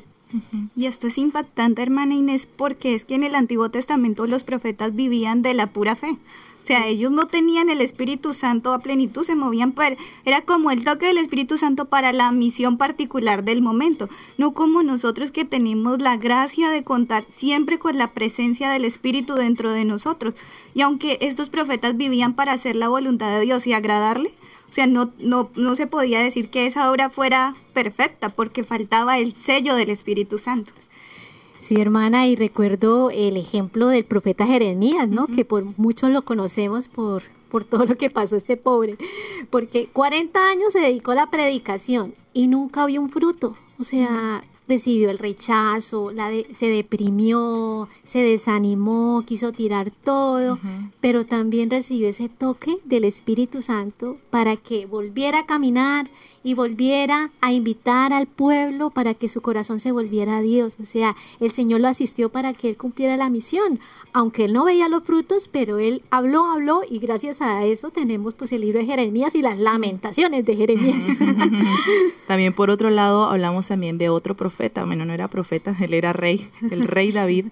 [0.76, 4.96] Y esto es impactante, hermana Inés, porque es que en el Antiguo Testamento los profetas
[4.96, 6.18] vivían de la pura fe.
[6.66, 10.72] O sea, ellos no tenían el Espíritu Santo a plenitud, se movían para, era como
[10.72, 14.10] el toque del Espíritu Santo para la misión particular del momento,
[14.40, 19.36] no como nosotros que tenemos la gracia de contar siempre con la presencia del Espíritu
[19.36, 20.34] dentro de nosotros.
[20.74, 24.32] Y aunque estos profetas vivían para hacer la voluntad de Dios y agradarle,
[24.76, 29.34] sea, no, no, no se podía decir que esa obra fuera perfecta porque faltaba el
[29.34, 30.74] sello del Espíritu Santo.
[31.62, 35.28] Sí, hermana, y recuerdo el ejemplo del profeta Jeremías, ¿no?
[35.28, 38.98] Que por muchos lo conocemos por, por todo lo que pasó este pobre,
[39.50, 44.44] porque 40 años se dedicó a la predicación y nunca vio un fruto, o sea,
[44.68, 50.60] recibió el rechazo, la se deprimió, se desanimó, quiso tirar todo,
[51.02, 56.10] pero también recibió ese toque del Espíritu Santo para que volviera a caminar
[56.46, 60.78] y volviera a invitar al pueblo para que su corazón se volviera a Dios.
[60.80, 63.80] O sea, el Señor lo asistió para que él cumpliera la misión,
[64.14, 68.36] aunque él no veía los frutos, pero él habló, habló y gracias a eso tenemos
[68.36, 71.04] pues el libro de Jeremías y las lamentaciones de Jeremías.
[72.28, 74.55] también por otro lado hablamos también de otro profeta,
[74.86, 77.46] bueno, no era profeta, él era rey, el rey David,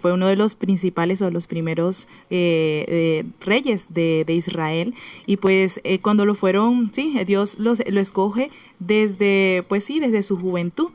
[0.00, 4.94] fue uno de los principales o los primeros eh, eh, reyes de, Israel
[5.26, 10.22] y pues eh, cuando lo fueron, sí, Dios los, lo escogió desde, pues sí, desde
[10.22, 10.90] su juventud.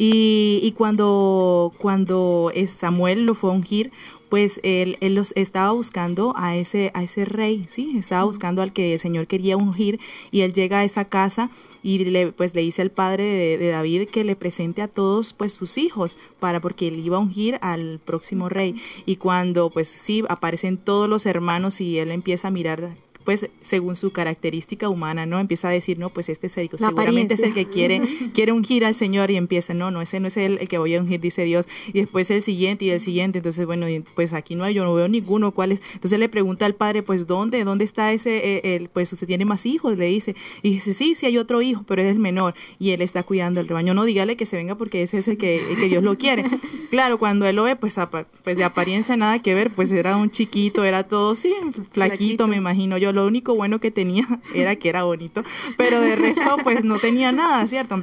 [0.00, 3.90] Y, y cuando, cuando Samuel lo fue a ungir,
[4.28, 8.72] pues él, él, los estaba buscando a ese, a ese rey, sí, estaba buscando al
[8.72, 11.50] que el Señor quería ungir y él llega a esa casa
[11.82, 15.32] y le, pues le dice al padre de, de, David que le presente a todos
[15.32, 18.76] pues sus hijos para porque él iba a ungir al próximo rey.
[19.06, 22.96] Y cuando pues sí aparecen todos los hermanos y él empieza a mirar
[23.28, 25.38] pues según su característica humana, ¿no?
[25.38, 28.00] Empieza a decir, no, pues este es el, seguramente es el que quiere,
[28.32, 30.94] quiere ungir al Señor y empieza, no, no, ese no es el, el, que voy
[30.94, 31.68] a ungir, dice Dios.
[31.88, 34.94] Y después el siguiente y el siguiente, entonces, bueno, pues aquí no hay, yo no
[34.94, 35.82] veo ninguno, ¿cuál es?
[35.92, 37.64] Entonces le pregunta al padre, pues, ¿dónde?
[37.64, 39.98] ¿Dónde está ese, eh, el, pues usted tiene más hijos?
[39.98, 40.34] Le dice.
[40.62, 43.60] Y dice, sí, sí hay otro hijo, pero es el menor y él está cuidando
[43.60, 43.92] el rebaño.
[43.92, 46.46] No, dígale que se venga porque ese es el que, que Dios lo quiere.
[46.88, 47.96] Claro, cuando él lo ve, pues,
[48.42, 52.48] pues de apariencia nada que ver, pues era un chiquito, era todo, sí, flaquito, flaquito.
[52.48, 53.12] me imagino yo.
[53.18, 55.42] Lo único bueno que tenía era que era bonito,
[55.76, 58.02] pero de resto pues no tenía nada, ¿cierto?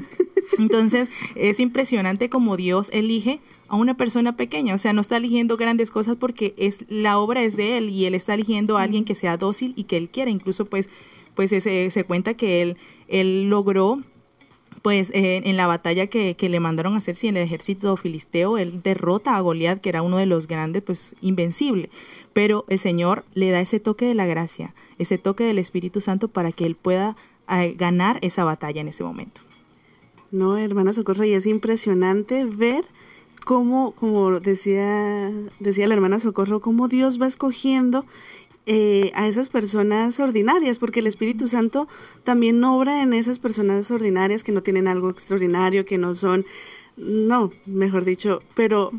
[0.58, 5.56] Entonces es impresionante como Dios elige a una persona pequeña, o sea, no está eligiendo
[5.56, 9.06] grandes cosas porque es la obra es de él y él está eligiendo a alguien
[9.06, 10.90] que sea dócil y que él quiera, incluso pues
[11.34, 14.02] pues se, se cuenta que él él logró
[14.82, 17.98] pues eh, en la batalla que, que, le mandaron a hacer si en el ejército
[17.98, 21.90] filisteo, él derrota a Goliat, que era uno de los grandes, pues invencible.
[22.36, 26.28] Pero el Señor le da ese toque de la gracia, ese toque del Espíritu Santo
[26.28, 27.16] para que él pueda
[27.50, 29.40] eh, ganar esa batalla en ese momento.
[30.32, 32.84] No, hermana Socorro, y es impresionante ver
[33.46, 38.06] cómo, como decía, decía la hermana Socorro, cómo Dios va escogiendo
[38.66, 41.88] eh, a esas personas ordinarias, porque el Espíritu Santo
[42.26, 46.46] también obra en esas personas ordinarias que no tienen algo extraordinario, que no son,
[46.98, 48.92] no, mejor dicho, pero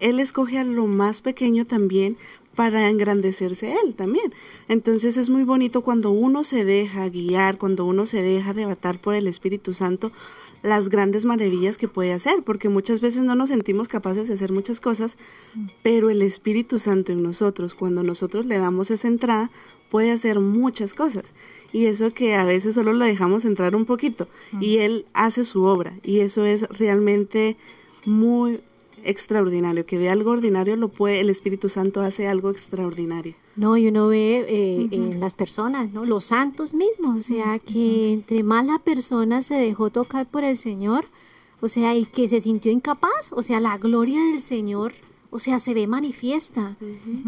[0.00, 2.16] Él escoge a lo más pequeño también
[2.58, 4.34] para engrandecerse Él también.
[4.66, 9.14] Entonces es muy bonito cuando uno se deja guiar, cuando uno se deja arrebatar por
[9.14, 10.10] el Espíritu Santo,
[10.64, 14.50] las grandes maravillas que puede hacer, porque muchas veces no nos sentimos capaces de hacer
[14.50, 15.16] muchas cosas,
[15.84, 19.52] pero el Espíritu Santo en nosotros, cuando nosotros le damos esa entrada,
[19.88, 21.34] puede hacer muchas cosas.
[21.72, 24.26] Y eso que a veces solo lo dejamos entrar un poquito,
[24.60, 27.56] y Él hace su obra, y eso es realmente
[28.04, 28.58] muy
[29.04, 33.34] extraordinario, que de algo ordinario lo puede, el Espíritu Santo hace algo extraordinario.
[33.56, 36.04] No, y uno ve eh, en las personas, ¿no?
[36.04, 40.56] Los santos mismos, o sea, que entre más la persona se dejó tocar por el
[40.56, 41.06] Señor,
[41.60, 44.92] o sea, y que se sintió incapaz, o sea, la gloria del Señor,
[45.30, 46.76] o sea, se ve manifiesta.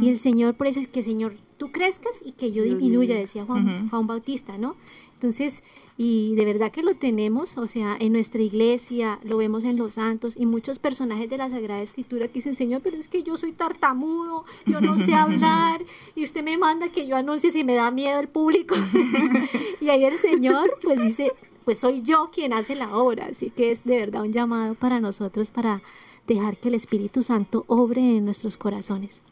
[0.01, 3.45] Y el Señor, por eso es que, Señor, tú crezcas y que yo disminuya, decía
[3.45, 4.77] Juan, Juan Bautista, ¿no?
[5.15, 5.63] Entonces,
[6.03, 9.93] y de verdad que lo tenemos, o sea, en nuestra iglesia, lo vemos en los
[9.93, 13.37] santos y muchos personajes de la Sagrada Escritura que dicen, Señor, pero es que yo
[13.37, 15.85] soy tartamudo, yo no sé hablar
[16.15, 18.77] y usted me manda que yo anuncie si me da miedo el público.
[19.83, 21.35] y ahí el Señor pues dice,
[21.67, 25.01] pues soy yo quien hace la obra, así que es de verdad un llamado para
[25.01, 25.83] nosotros para
[26.27, 29.23] dejar que el Espíritu Santo obre en nuestros corazones.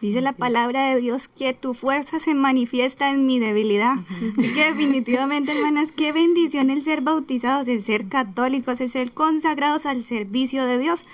[0.00, 3.96] Dice la palabra de Dios que tu fuerza se manifiesta en mi debilidad.
[4.38, 9.84] Y que definitivamente, hermanas, qué bendición el ser bautizados, el ser católicos, el ser consagrados
[9.84, 11.04] al servicio de Dios.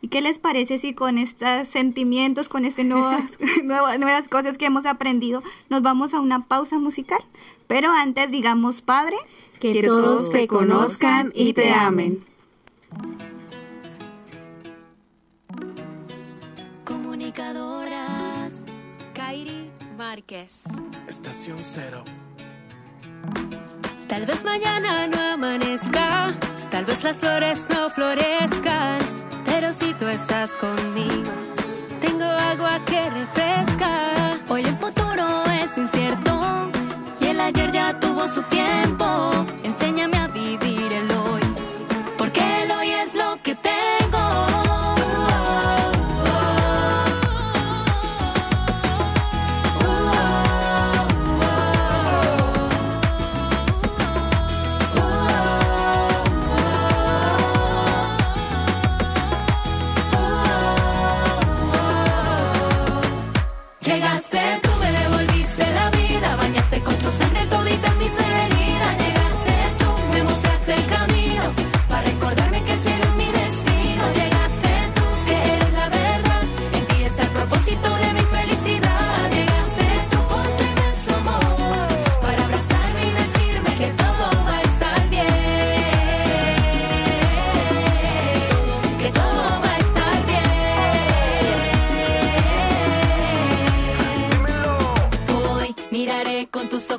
[0.00, 4.66] ¿Y qué les parece si con estos sentimientos, con estas nuevas, nuevas, nuevas cosas que
[4.66, 7.20] hemos aprendido, nos vamos a una pausa musical?
[7.68, 9.16] Pero antes digamos, Padre,
[9.60, 12.24] que, que todos te conozcan y te amen.
[20.12, 20.64] Márquez.
[21.08, 22.04] Estación cero.
[24.08, 26.34] Tal vez mañana no amanezca,
[26.70, 28.98] tal vez las flores no florezcan,
[29.46, 31.32] pero si tú estás conmigo,
[32.02, 34.36] tengo agua que refresca.
[34.50, 36.70] Hoy el futuro es incierto
[37.18, 39.46] y el ayer ya tuvo su tiempo.
[39.64, 40.11] Enséñame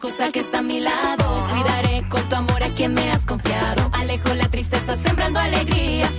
[0.04, 1.48] ojos al que está a mi lado.
[1.50, 3.90] Cuidaré con tu amor a quien me has confiado.
[3.94, 6.10] Alejo la tristeza sembrando alegría.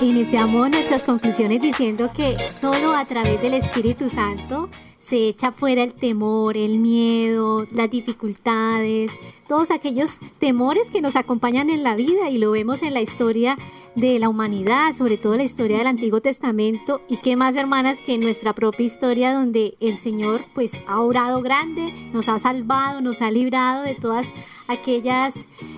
[0.00, 4.68] Iniciamos nuestras conclusiones diciendo que solo a través del Espíritu Santo
[4.98, 9.10] se echa fuera el temor, el miedo, las dificultades,
[9.48, 13.58] todos aquellos temores que nos acompañan en la vida y lo vemos en la historia
[13.94, 18.14] de la humanidad, sobre todo la historia del Antiguo Testamento y qué más hermanas que
[18.14, 23.20] en nuestra propia historia donde el Señor pues ha obrado grande, nos ha salvado, nos
[23.20, 24.26] ha librado de todas
[24.72, 25.34] aquellas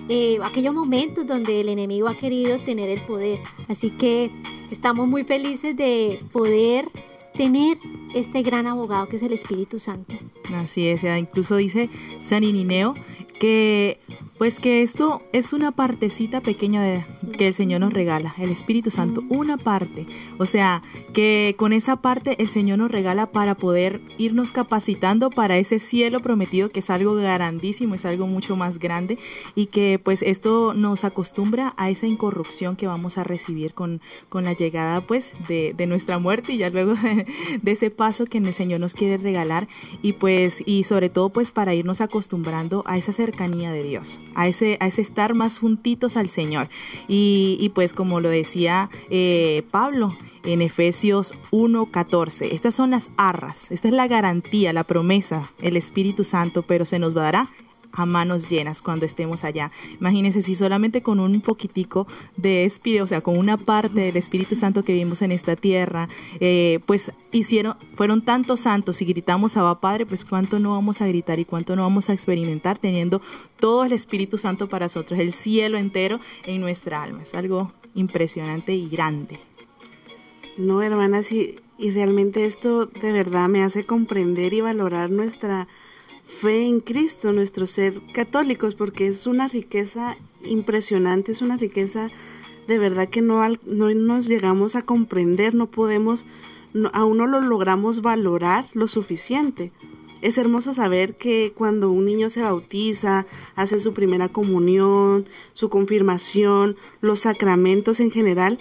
[0.09, 3.39] eh, aquellos momentos donde el enemigo ha querido tener el poder.
[3.67, 4.31] Así que
[4.71, 6.87] estamos muy felices de poder
[7.33, 7.77] tener
[8.13, 10.15] este gran abogado que es el Espíritu Santo.
[10.55, 11.89] Así es, incluso dice
[12.21, 12.95] San Irineo
[13.39, 13.99] que
[14.37, 17.05] pues que esto es una partecita pequeña de,
[17.37, 20.05] que el Señor nos regala, el Espíritu Santo, una parte.
[20.37, 20.81] O sea,
[21.13, 26.19] que con esa parte el Señor nos regala para poder irnos capacitando para ese cielo
[26.19, 29.17] prometido que es algo grandísimo, es algo mucho más grande
[29.55, 34.43] y que pues esto nos acostumbra a esa incorrupción que vamos a recibir con, con
[34.43, 37.25] la llegada pues de, de nuestra muerte y ya luego de,
[37.61, 39.67] de ese paso que el Señor nos quiere regalar
[40.01, 44.47] y pues y sobre todo pues para irnos acostumbrando a esa cercanía de Dios a
[44.47, 46.67] ese, a ese estar más juntitos al Señor.
[47.07, 53.87] Y, pues como lo decía eh, Pablo en Efesios 1.14, estas son las arras, esta
[53.87, 57.49] es la garantía, la promesa, el Espíritu Santo, pero se nos va
[57.95, 59.71] a manos llenas cuando estemos allá.
[59.99, 64.55] Imagínense si solamente con un poquitico de espíritu, o sea, con una parte del Espíritu
[64.55, 69.75] Santo que vimos en esta tierra, eh, pues hicieron, fueron tantos santos y gritamos a
[69.75, 73.21] Padre, pues cuánto no vamos a gritar y cuánto no vamos a experimentar teniendo
[73.59, 77.23] todo el Espíritu Santo para nosotros, el cielo entero en nuestra alma.
[77.23, 79.39] Es algo impresionante y grande.
[80.57, 85.67] No, hermanas, y realmente esto de verdad me hace comprender y valorar nuestra
[86.25, 92.09] fe en Cristo, nuestro ser católicos, porque es una riqueza impresionante, es una riqueza
[92.67, 96.25] de verdad que no, no nos llegamos a comprender, no podemos,
[96.93, 99.71] aún no lo logramos valorar lo suficiente.
[100.21, 106.77] Es hermoso saber que cuando un niño se bautiza, hace su primera comunión, su confirmación,
[107.01, 108.57] los sacramentos en general,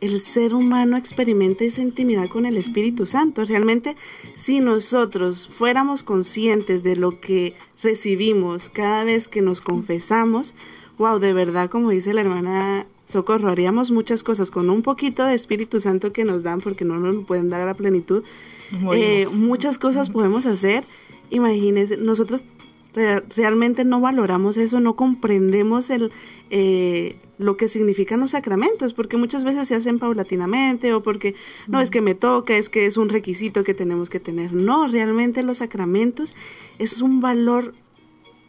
[0.00, 3.44] el ser humano experimenta esa intimidad con el Espíritu Santo.
[3.44, 3.96] Realmente,
[4.34, 10.54] si nosotros fuéramos conscientes de lo que recibimos cada vez que nos confesamos,
[10.98, 15.34] wow, de verdad, como dice la hermana Socorro, haríamos muchas cosas con un poquito de
[15.34, 18.22] Espíritu Santo que nos dan, porque no nos lo pueden dar a la plenitud.
[18.92, 20.84] Eh, muchas cosas podemos hacer.
[21.30, 22.44] Imagínense, nosotros
[23.36, 26.12] realmente no valoramos eso, no comprendemos el,
[26.50, 31.34] eh, lo que significan los sacramentos, porque muchas veces se hacen paulatinamente o porque
[31.68, 34.52] no es que me toca, es que es un requisito que tenemos que tener.
[34.52, 36.34] No, realmente los sacramentos
[36.78, 37.74] es un valor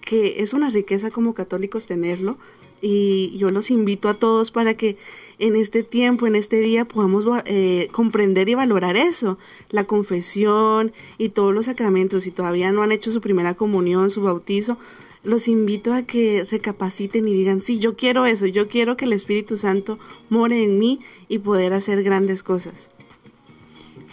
[0.01, 2.37] que es una riqueza como católicos tenerlo
[2.81, 4.97] y yo los invito a todos para que
[5.39, 9.37] en este tiempo, en este día, podamos eh, comprender y valorar eso,
[9.69, 12.23] la confesión y todos los sacramentos.
[12.23, 14.77] Si todavía no han hecho su primera comunión, su bautizo,
[15.23, 19.13] los invito a que recapaciten y digan, sí, yo quiero eso, yo quiero que el
[19.13, 22.91] Espíritu Santo more en mí y poder hacer grandes cosas.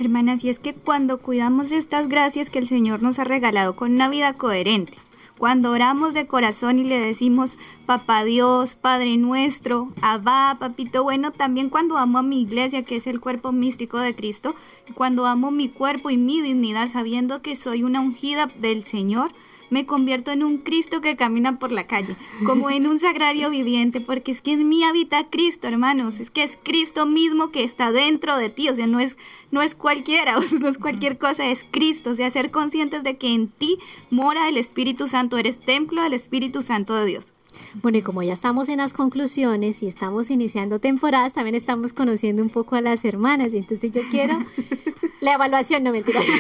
[0.00, 3.92] Hermanas, y es que cuando cuidamos estas gracias que el Señor nos ha regalado con
[3.92, 4.94] una vida coherente,
[5.39, 11.70] cuando oramos de corazón y le decimos, Papá Dios, Padre nuestro, Abba, Papito bueno, también
[11.70, 14.55] cuando amo a mi iglesia, que es el cuerpo místico de Cristo,
[14.95, 19.32] cuando amo mi cuerpo y mi dignidad, sabiendo que soy una ungida del Señor,
[19.70, 24.00] me convierto en un Cristo que camina por la calle, como en un sagrario viviente,
[24.00, 27.92] porque es que en mí habita Cristo, hermanos, es que es Cristo mismo que está
[27.92, 29.16] dentro de ti, o sea, no es,
[29.50, 33.34] no es cualquiera, no es cualquier cosa, es Cristo, o sea, ser conscientes de que
[33.34, 33.78] en ti
[34.10, 37.34] mora el Espíritu Santo, eres templo del Espíritu Santo de Dios.
[37.82, 42.42] Bueno, y como ya estamos en las conclusiones y estamos iniciando temporadas, también estamos conociendo
[42.42, 43.52] un poco a las hermanas.
[43.52, 44.38] Y entonces yo quiero
[45.20, 46.20] la evaluación, no mentira.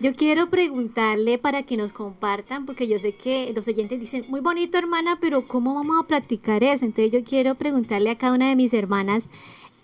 [0.00, 4.40] Yo quiero preguntarle para que nos compartan, porque yo sé que los oyentes dicen, muy
[4.40, 6.84] bonito hermana, pero ¿cómo vamos a practicar eso?
[6.84, 9.28] Entonces yo quiero preguntarle a cada una de mis hermanas,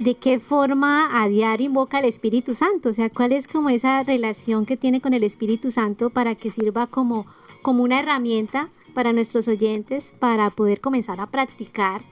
[0.01, 2.89] ¿de qué forma a diario invoca el Espíritu Santo?
[2.89, 6.51] O sea, ¿cuál es como esa relación que tiene con el Espíritu Santo para que
[6.51, 7.25] sirva como,
[7.63, 12.03] como una herramienta para nuestros oyentes para poder comenzar a practicar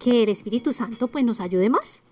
[0.00, 2.02] que el Espíritu Santo pues nos ayude más?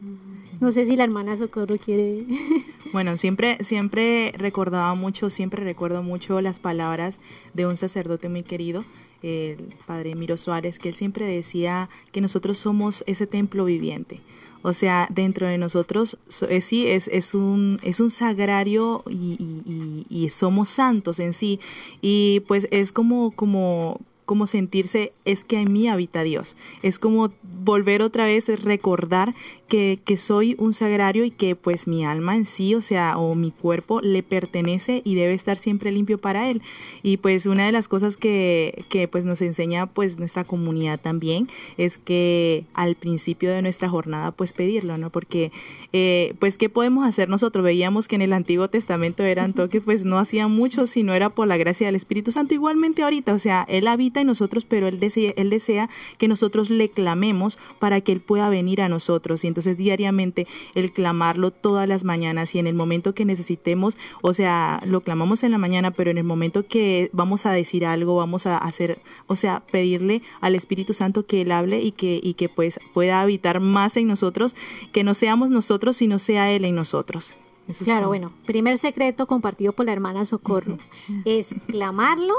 [0.61, 2.27] No sé si la hermana Socorro quiere.
[2.93, 7.19] Bueno, siempre, siempre recordaba mucho, siempre recuerdo mucho las palabras
[7.55, 8.85] de un sacerdote muy querido,
[9.25, 14.21] el padre Miro Suárez, que él siempre decía que nosotros somos ese templo viviente.
[14.63, 16.19] O sea, dentro de nosotros
[16.49, 21.59] eh, sí es, es, un, es un sagrario y, y, y, somos santos en sí.
[22.03, 24.01] Y pues es como, como,
[24.31, 26.55] como sentirse es que en mí habita Dios.
[26.85, 29.35] Es como volver otra vez, a recordar
[29.71, 33.35] que, que, soy un sagrario y que pues mi alma en sí, o sea, o
[33.35, 36.61] mi cuerpo le pertenece y debe estar siempre limpio para él.
[37.03, 41.49] Y pues una de las cosas que, que pues nos enseña pues nuestra comunidad también
[41.79, 45.11] es que al principio de nuestra jornada pues pedirlo, ¿no?
[45.11, 45.53] Porque
[45.93, 47.65] eh, pues ¿qué podemos hacer nosotros?
[47.65, 51.31] Veíamos que en el Antiguo Testamento eran toques pues no hacían mucho si no era
[51.31, 52.55] por la gracia del Espíritu Santo.
[52.55, 56.27] Igualmente ahorita, o sea, Él habita habita en nosotros, pero Él desea, Él desea que
[56.27, 59.45] nosotros le clamemos para que Él pueda venir a nosotros.
[59.45, 64.33] Y entonces diariamente el clamarlo todas las mañanas y en el momento que necesitemos, o
[64.33, 68.17] sea, lo clamamos en la mañana, pero en el momento que vamos a decir algo,
[68.17, 72.35] vamos a hacer, o sea, pedirle al Espíritu Santo que Él hable y que, y
[72.35, 74.55] que pues pueda habitar más en nosotros,
[74.93, 77.37] que no seamos nosotros, sino sea Él en nosotros.
[77.69, 80.79] Eso Claro, bueno, primer secreto compartido por la hermana Socorro
[81.25, 82.35] es clamarlo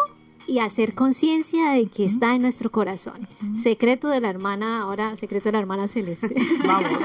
[0.47, 3.27] y hacer conciencia de que está en nuestro corazón.
[3.55, 6.35] Secreto de la hermana, ahora secreto de la hermana Celeste.
[6.65, 6.91] Vamos.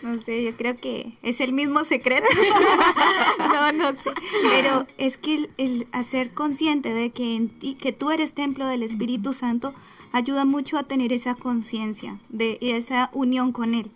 [0.00, 2.26] No sé, yo creo que es el mismo secreto.
[3.52, 4.10] no, no sé.
[4.48, 8.66] Pero es que el, el hacer consciente de que, en ti- que tú eres templo
[8.66, 9.74] del Espíritu Santo
[10.12, 13.90] ayuda mucho a tener esa conciencia de y esa unión con Él.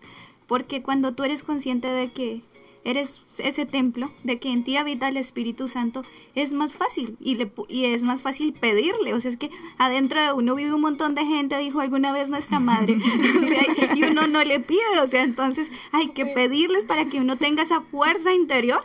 [0.47, 2.43] Porque cuando tú eres consciente de que
[2.85, 6.03] eres ese templo, de que en ti habita el Espíritu Santo,
[6.35, 9.15] es más fácil y, le, y es más fácil pedirle.
[9.15, 12.29] O sea, es que adentro de uno vive un montón de gente, dijo alguna vez
[12.29, 12.99] nuestra madre,
[13.43, 15.01] O sea, y uno no le pide.
[15.03, 18.85] O sea, entonces hay que pedirles para que uno tenga esa fuerza interior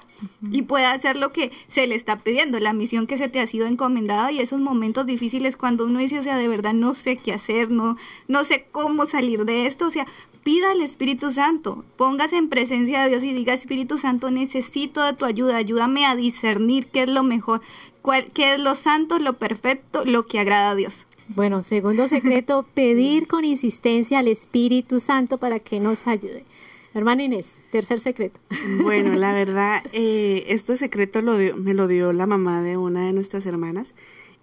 [0.51, 3.47] y pueda hacer lo que se le está pidiendo, la misión que se te ha
[3.47, 7.17] sido encomendada y esos momentos difíciles cuando uno dice, o sea, de verdad no sé
[7.17, 10.07] qué hacer, no, no sé cómo salir de esto, o sea,
[10.47, 15.11] pida al Espíritu Santo, póngase en presencia de Dios y diga, Espíritu Santo, necesito de
[15.11, 17.59] tu ayuda, ayúdame a discernir qué es lo mejor,
[18.01, 21.05] cuál, qué es lo santo, lo perfecto, lo que agrada a Dios.
[21.27, 26.45] Bueno, segundo secreto, pedir con insistencia al Espíritu Santo para que nos ayude.
[26.93, 28.39] Hermana Inés, tercer secreto.
[28.83, 33.05] Bueno, la verdad, eh, este secreto lo dio- me lo dio la mamá de una
[33.05, 33.95] de nuestras hermanas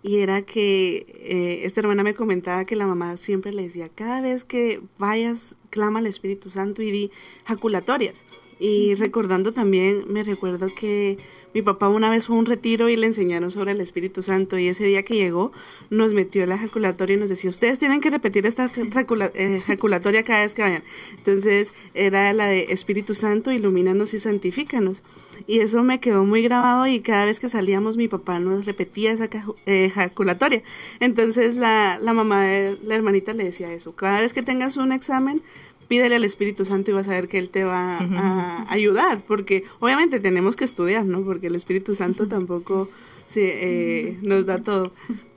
[0.04, 4.20] y era que eh, esta hermana me comentaba que la mamá siempre le decía, cada
[4.20, 7.10] vez que vayas, clama al Espíritu Santo y di
[7.46, 8.26] jaculatorias.
[8.60, 11.16] Y recordando también, me recuerdo que
[11.54, 14.58] mi papá una vez fue a un retiro y le enseñaron sobre el Espíritu Santo
[14.58, 15.52] y ese día que llegó
[15.88, 20.24] nos metió en la ejaculatoria y nos decía, ustedes tienen que repetir esta eh, ejaculatoria
[20.24, 20.82] cada vez que vayan.
[21.16, 25.04] Entonces era la de Espíritu Santo, ilumínanos y santifícanos.
[25.46, 29.12] Y eso me quedó muy grabado y cada vez que salíamos mi papá nos repetía
[29.12, 29.28] esa
[29.66, 30.62] ejaculatoria.
[30.98, 34.90] Entonces la, la mamá de la hermanita le decía eso, cada vez que tengas un
[34.90, 35.40] examen,
[35.88, 39.64] pídele al Espíritu Santo y vas a ver que Él te va a ayudar, porque
[39.80, 41.22] obviamente tenemos que estudiar, ¿no?
[41.22, 42.88] Porque el Espíritu Santo tampoco
[43.26, 44.92] se, eh, nos da todo.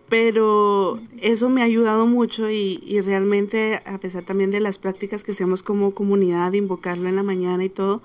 [0.09, 5.23] Pero eso me ha ayudado mucho y, y realmente, a pesar también de las prácticas
[5.23, 8.01] que hacemos como comunidad, de invocarlo en la mañana y todo,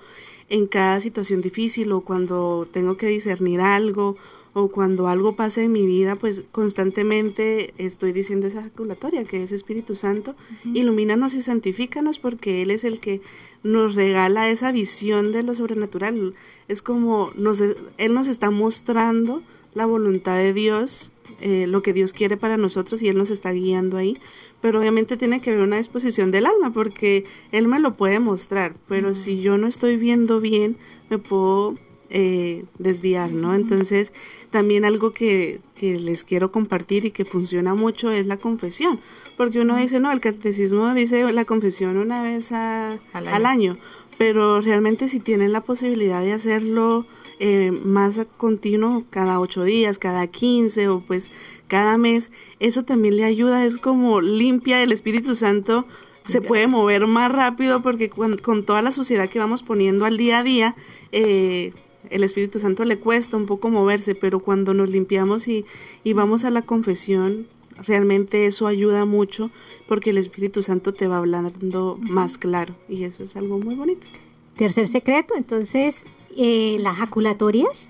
[0.49, 4.17] en cada situación difícil o cuando tengo que discernir algo
[4.53, 9.51] o cuando algo pasa en mi vida, pues constantemente estoy diciendo esa ejaculatoria que es
[9.51, 13.21] Espíritu Santo, ilumínanos y santifícanos porque Él es el que
[13.63, 16.35] nos regala esa visión de lo sobrenatural.
[16.67, 19.41] Es como nos, Él nos está mostrando
[19.73, 23.51] la voluntad de Dios, eh, lo que Dios quiere para nosotros y Él nos está
[23.51, 24.19] guiando ahí.
[24.61, 28.75] Pero obviamente tiene que haber una disposición del alma porque Él me lo puede mostrar,
[28.87, 30.77] pero si yo no estoy viendo bien,
[31.09, 31.75] me puedo
[32.15, 33.53] eh, desviar, ¿no?
[33.55, 34.13] Entonces,
[34.51, 38.99] también algo que, que les quiero compartir y que funciona mucho es la confesión,
[39.35, 43.77] porque uno dice, no, el catecismo dice la confesión una vez a- Al al, año.
[44.19, 47.05] pero realmente si tienen la posibilidad de hacerlo
[47.39, 51.31] eh, más a continuo, cada ocho días, cada quince o pues
[51.67, 55.87] cada mes, eso también le ayuda, es como limpia el Espíritu Santo,
[56.25, 60.15] se puede mover más rápido porque cuan- con, toda la suciedad que vamos poniendo al
[60.15, 60.75] día a día,
[61.11, 61.73] eh,
[62.09, 65.65] el Espíritu Santo le cuesta un poco moverse, pero cuando nos limpiamos y,
[66.03, 67.47] y vamos a la confesión,
[67.85, 69.49] realmente eso ayuda mucho
[69.87, 74.05] porque el Espíritu Santo te va hablando más claro y eso es algo muy bonito.
[74.55, 76.03] Tercer secreto, entonces,
[76.37, 77.89] eh, las jaculatorias,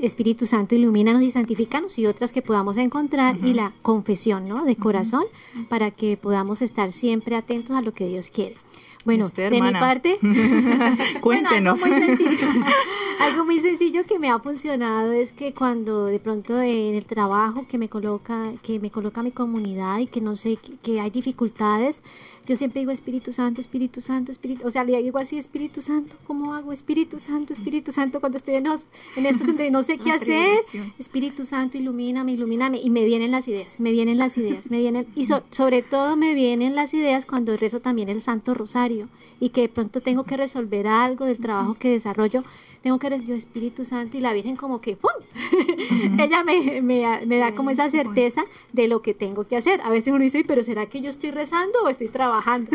[0.00, 4.64] Espíritu Santo, ilumínanos y santifícanos y otras que podamos encontrar y la confesión, ¿no?
[4.64, 5.24] De corazón
[5.68, 8.56] para que podamos estar siempre atentos a lo que Dios quiere.
[9.04, 10.18] Bueno, Usted, de mi parte,
[11.20, 11.80] Cuéntenos.
[11.80, 12.46] Bueno, algo, muy sencillo,
[13.20, 17.66] algo muy sencillo que me ha funcionado es que cuando de pronto en el trabajo
[17.68, 21.10] que me coloca, que me coloca mi comunidad y que no sé, que, que hay
[21.10, 22.02] dificultades,
[22.46, 26.16] yo siempre digo Espíritu Santo, Espíritu Santo, Espíritu, o sea, le digo así, Espíritu Santo,
[26.26, 26.72] ¿cómo hago?
[26.72, 30.58] Espíritu Santo, Espíritu Santo, cuando estoy en, en eso donde no sé qué hacer,
[30.98, 35.06] Espíritu Santo, ilumíname, ilumíname, y me vienen las ideas, me vienen las ideas, me vienen,
[35.14, 38.93] y so- sobre todo me vienen las ideas cuando rezo también el Santo Rosario,
[39.40, 42.42] y que de pronto tengo que resolver algo del trabajo que desarrollo,
[42.82, 45.10] tengo que yo Espíritu Santo y la Virgen como que ¡pum!
[46.18, 49.80] ella me, me- me da como esa certeza de lo que tengo que hacer.
[49.82, 52.70] A veces uno dice, pero ¿será que yo estoy rezando o estoy trabajando?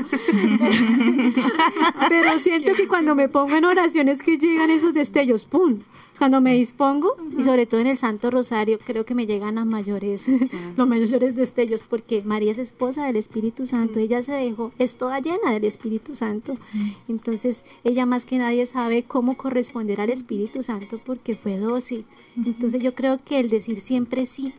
[0.59, 0.76] pero,
[2.09, 5.80] pero siento que cuando me pongo en oraciones que llegan esos destellos, ¡pum!
[6.20, 9.63] Cuando me dispongo y sobre todo en el Santo Rosario creo que me llegan a
[9.63, 10.26] mayores,
[10.76, 15.22] los mayores destellos porque María es esposa del Espíritu Santo, ella se dejó, es toda
[15.22, 16.55] llena del Espíritu Santo,
[17.07, 22.03] entonces ella más que nadie sabe cómo corresponder al Espíritu Santo porque fue dócil,
[22.36, 24.53] entonces yo creo que el decir siempre sí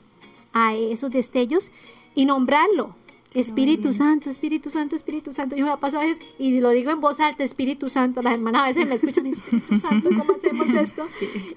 [0.55, 1.71] a esos destellos
[2.15, 2.97] y nombrarlo,
[3.35, 5.57] Espíritu Santo, Espíritu Santo, Espíritu Santo.
[5.57, 8.23] Yo me paso a veces y lo digo en voz alta, Espíritu Santo.
[8.23, 11.07] Las hermanas a veces me escuchan y Espíritu Santo, ¿cómo hacemos esto?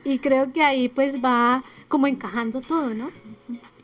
[0.04, 3.10] Y creo que ahí pues va como encajando todo, ¿no?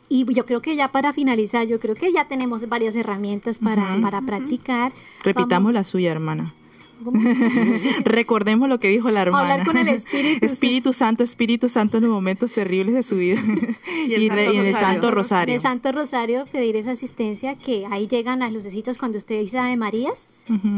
[0.08, 4.00] Y yo creo que ya para finalizar, yo creo que ya tenemos varias herramientas para,
[4.02, 4.92] para practicar.
[5.22, 6.54] Repitamos la suya, hermana.
[8.04, 9.52] Recordemos lo que dijo la hermana.
[9.52, 10.44] Hablar con el Espíritu.
[10.44, 13.40] Espíritu Santo, Espíritu Santo en los momentos terribles de su vida.
[14.06, 15.52] y, en el Santo Rosario.
[15.52, 19.58] En el Santo Rosario pedir esa asistencia que ahí llegan las lucecitas cuando usted dice
[19.58, 20.28] Ave Marías.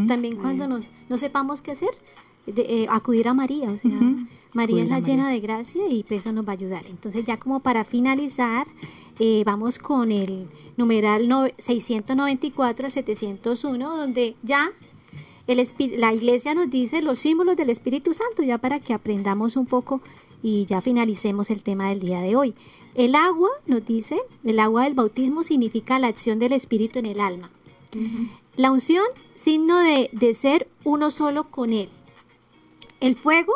[0.07, 1.91] También cuando nos, no sepamos qué hacer,
[2.47, 3.71] eh, acudir a María.
[3.71, 3.99] O sea,
[4.53, 6.85] María es la llena de gracia y eso nos va a ayudar.
[6.87, 8.67] Entonces ya como para finalizar,
[9.19, 11.27] eh, vamos con el numeral
[11.59, 14.71] 694 a 701, donde ya
[15.47, 20.01] la iglesia nos dice los símbolos del Espíritu Santo, ya para que aprendamos un poco
[20.43, 22.55] y ya finalicemos el tema del día de hoy.
[22.95, 27.21] El agua, nos dice, el agua del bautismo significa la acción del Espíritu en el
[27.21, 27.51] alma.
[28.57, 31.89] La unción, signo de, de ser uno solo con Él.
[33.01, 33.55] El fuego,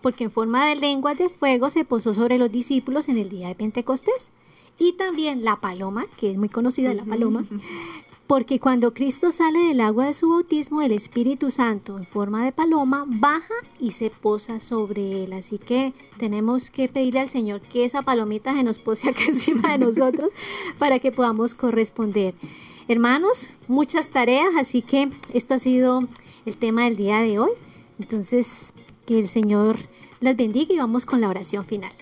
[0.00, 3.48] porque en forma de lenguas de fuego se posó sobre los discípulos en el día
[3.48, 4.30] de Pentecostés.
[4.78, 7.44] Y también la paloma, que es muy conocida la paloma,
[8.28, 12.52] porque cuando Cristo sale del agua de su bautismo, el Espíritu Santo en forma de
[12.52, 15.32] paloma baja y se posa sobre él.
[15.32, 19.78] Así que tenemos que pedirle al Señor que esa palomita se nos pose encima de
[19.78, 20.30] nosotros
[20.78, 22.34] para que podamos corresponder.
[22.86, 26.06] Hermanos, muchas tareas, así que esto ha sido
[26.44, 27.50] el tema del día de hoy.
[27.98, 28.74] Entonces,
[29.06, 29.78] que el Señor
[30.20, 31.92] las bendiga y vamos con la oración final.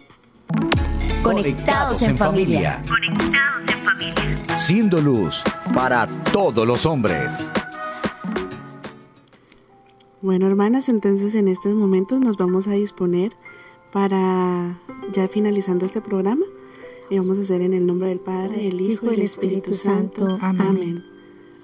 [1.23, 2.83] Conectados en familia.
[2.89, 4.57] Conectados en familia.
[4.57, 5.43] Siendo luz
[5.75, 7.35] para todos los hombres.
[10.23, 13.33] Bueno, hermanas, entonces en estos momentos nos vamos a disponer
[13.93, 14.79] para
[15.13, 16.45] ya finalizando este programa.
[17.11, 20.39] Y vamos a hacer en el nombre del Padre, el Hijo y el Espíritu Santo.
[20.41, 21.05] Amén.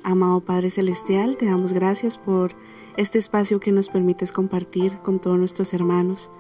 [0.04, 2.52] Amado Padre Celestial, te damos gracias por
[2.96, 6.30] este espacio que nos permites compartir con todos nuestros hermanos.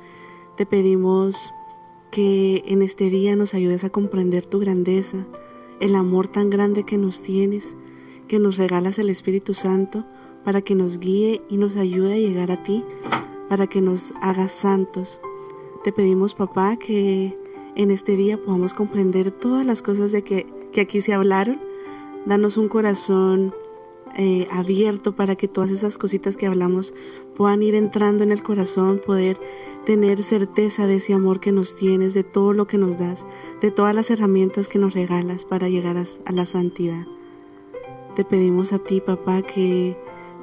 [0.56, 1.52] Te pedimos
[2.12, 5.26] que en este día nos ayudes a comprender tu grandeza,
[5.80, 7.74] el amor tan grande que nos tienes,
[8.28, 10.04] que nos regalas el Espíritu Santo
[10.44, 12.84] para que nos guíe y nos ayude a llegar a ti,
[13.48, 15.18] para que nos hagas santos.
[15.84, 17.34] Te pedimos, papá, que
[17.76, 21.60] en este día podamos comprender todas las cosas de que, que aquí se hablaron.
[22.26, 23.54] Danos un corazón
[24.18, 26.92] eh, abierto para que todas esas cositas que hablamos
[27.42, 29.36] puedan ir entrando en el corazón, poder
[29.84, 33.26] tener certeza de ese amor que nos tienes, de todo lo que nos das,
[33.60, 37.04] de todas las herramientas que nos regalas para llegar a, la santidad.
[38.14, 39.96] Te pedimos a ti, papá, que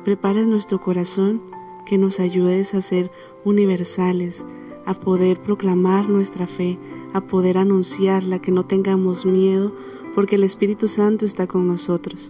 [0.03, 1.41] prepares nuestro corazón,
[1.85, 3.09] que nos ayudes a ser
[3.45, 4.45] universales,
[4.85, 6.77] a poder proclamar nuestra fe,
[7.13, 9.71] a poder anunciarla, que no tengamos miedo,
[10.15, 12.29] porque el Espíritu Santo está con nosotros.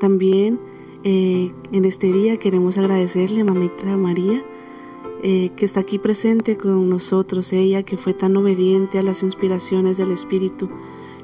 [0.00, 0.58] También
[1.04, 4.44] eh, en este día queremos agradecerle a Mamita María,
[5.24, 9.96] eh, que está aquí presente con nosotros, ella que fue tan obediente a las inspiraciones
[9.96, 10.68] del Espíritu.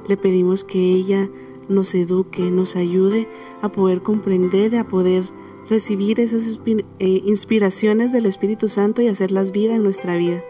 [0.09, 1.29] Le pedimos que ella
[1.68, 3.29] nos eduque, nos ayude
[3.62, 5.24] a poder comprender, a poder
[5.70, 10.43] recibir esas eh, inspiraciones del Espíritu Santo y hacerlas vida en nuestra vida.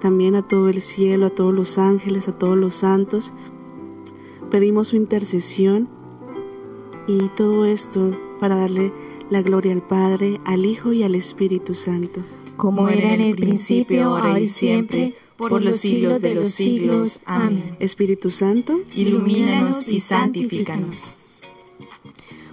[0.00, 3.32] también a todo el cielo, a todos los ángeles, a todos los santos.
[4.50, 5.88] Pedimos su intercesión
[7.08, 8.92] y todo esto para darle
[9.30, 12.20] la gloria al Padre, al Hijo y al Espíritu Santo.
[12.56, 17.22] Como era en el principio, ahora y siempre, por los siglos de los siglos.
[17.24, 17.76] Amén.
[17.80, 21.14] Espíritu Santo, ilumínanos y santifícanos.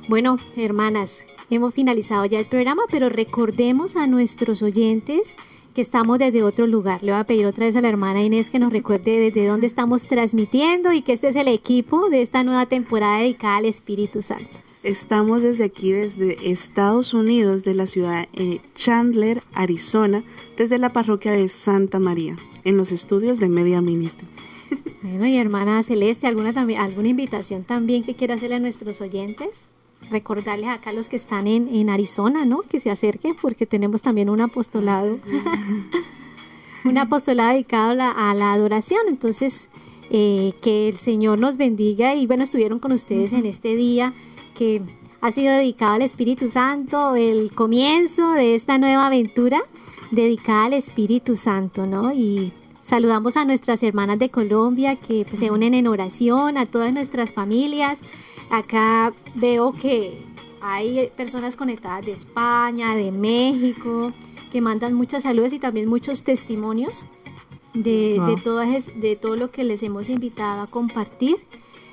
[0.08, 5.36] Bueno, hermanas, hemos finalizado ya el programa, pero recordemos a nuestros oyentes
[5.76, 7.04] que estamos desde otro lugar.
[7.04, 9.68] Le voy a pedir otra vez a la hermana Inés que nos recuerde desde dónde
[9.68, 14.22] estamos transmitiendo y que este es el equipo de esta nueva temporada dedicada al Espíritu
[14.22, 14.50] Santo.
[14.84, 20.24] Estamos desde aquí, desde Estados Unidos, de la ciudad de Chandler, Arizona,
[20.58, 24.28] desde la parroquia de Santa María, en los estudios de Media Ministry.
[25.02, 29.66] Bueno, y hermana Celeste, ¿alguna, también, ¿alguna invitación también que quiera hacerle a nuestros oyentes?
[30.10, 32.62] Recordarles acá a los que están en, en, Arizona, ¿no?
[32.62, 35.18] Que se acerquen porque tenemos también un apostolado,
[36.86, 39.02] un apostolado dedicado a la, a la adoración.
[39.08, 39.70] Entonces,
[40.10, 44.14] eh, que el Señor nos bendiga y bueno, estuvieron con ustedes en este día
[44.54, 44.82] que
[45.20, 49.60] ha sido dedicado al Espíritu Santo, el comienzo de esta nueva aventura
[50.12, 52.14] dedicada al Espíritu Santo, ¿no?
[52.14, 52.54] Y
[52.84, 57.34] saludamos a nuestras hermanas de Colombia que pues, se unen en oración, a todas nuestras
[57.34, 58.04] familias.
[58.50, 60.18] Acá veo que
[60.62, 64.12] hay personas conectadas de España, de México,
[64.52, 67.06] que mandan muchas saludos y también muchos testimonios
[67.74, 71.38] de, de, todo, de todo lo que les hemos invitado a compartir.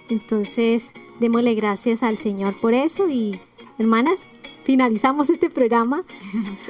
[0.08, 3.40] Entonces, démosle gracias al Señor por eso y
[3.78, 4.26] hermanas,
[4.64, 6.04] finalizamos este programa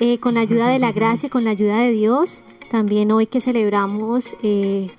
[0.01, 2.43] eh, con la ayuda de la gracia, con la ayuda de Dios.
[2.71, 4.91] También hoy que celebramos eh,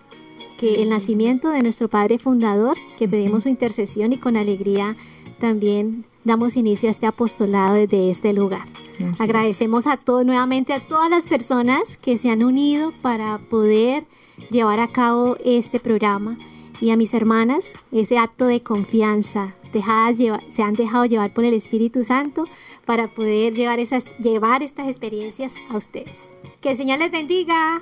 [0.64, 4.95] que el nacimiento de nuestro Padre Fundador, que pedimos su intercesión y con alegría
[5.38, 8.66] también damos inicio a este apostolado desde este lugar.
[9.20, 14.05] Agradecemos a todos nuevamente, a todas las personas que se han unido para poder
[14.51, 16.38] llevar a cabo este programa
[16.80, 20.18] y a mis hermanas ese acto de confianza, dejadas
[20.49, 22.45] se han dejado llevar por el Espíritu Santo
[22.86, 26.32] para poder llevar, esas, llevar estas experiencias a ustedes.
[26.61, 27.82] Que el Señor les bendiga.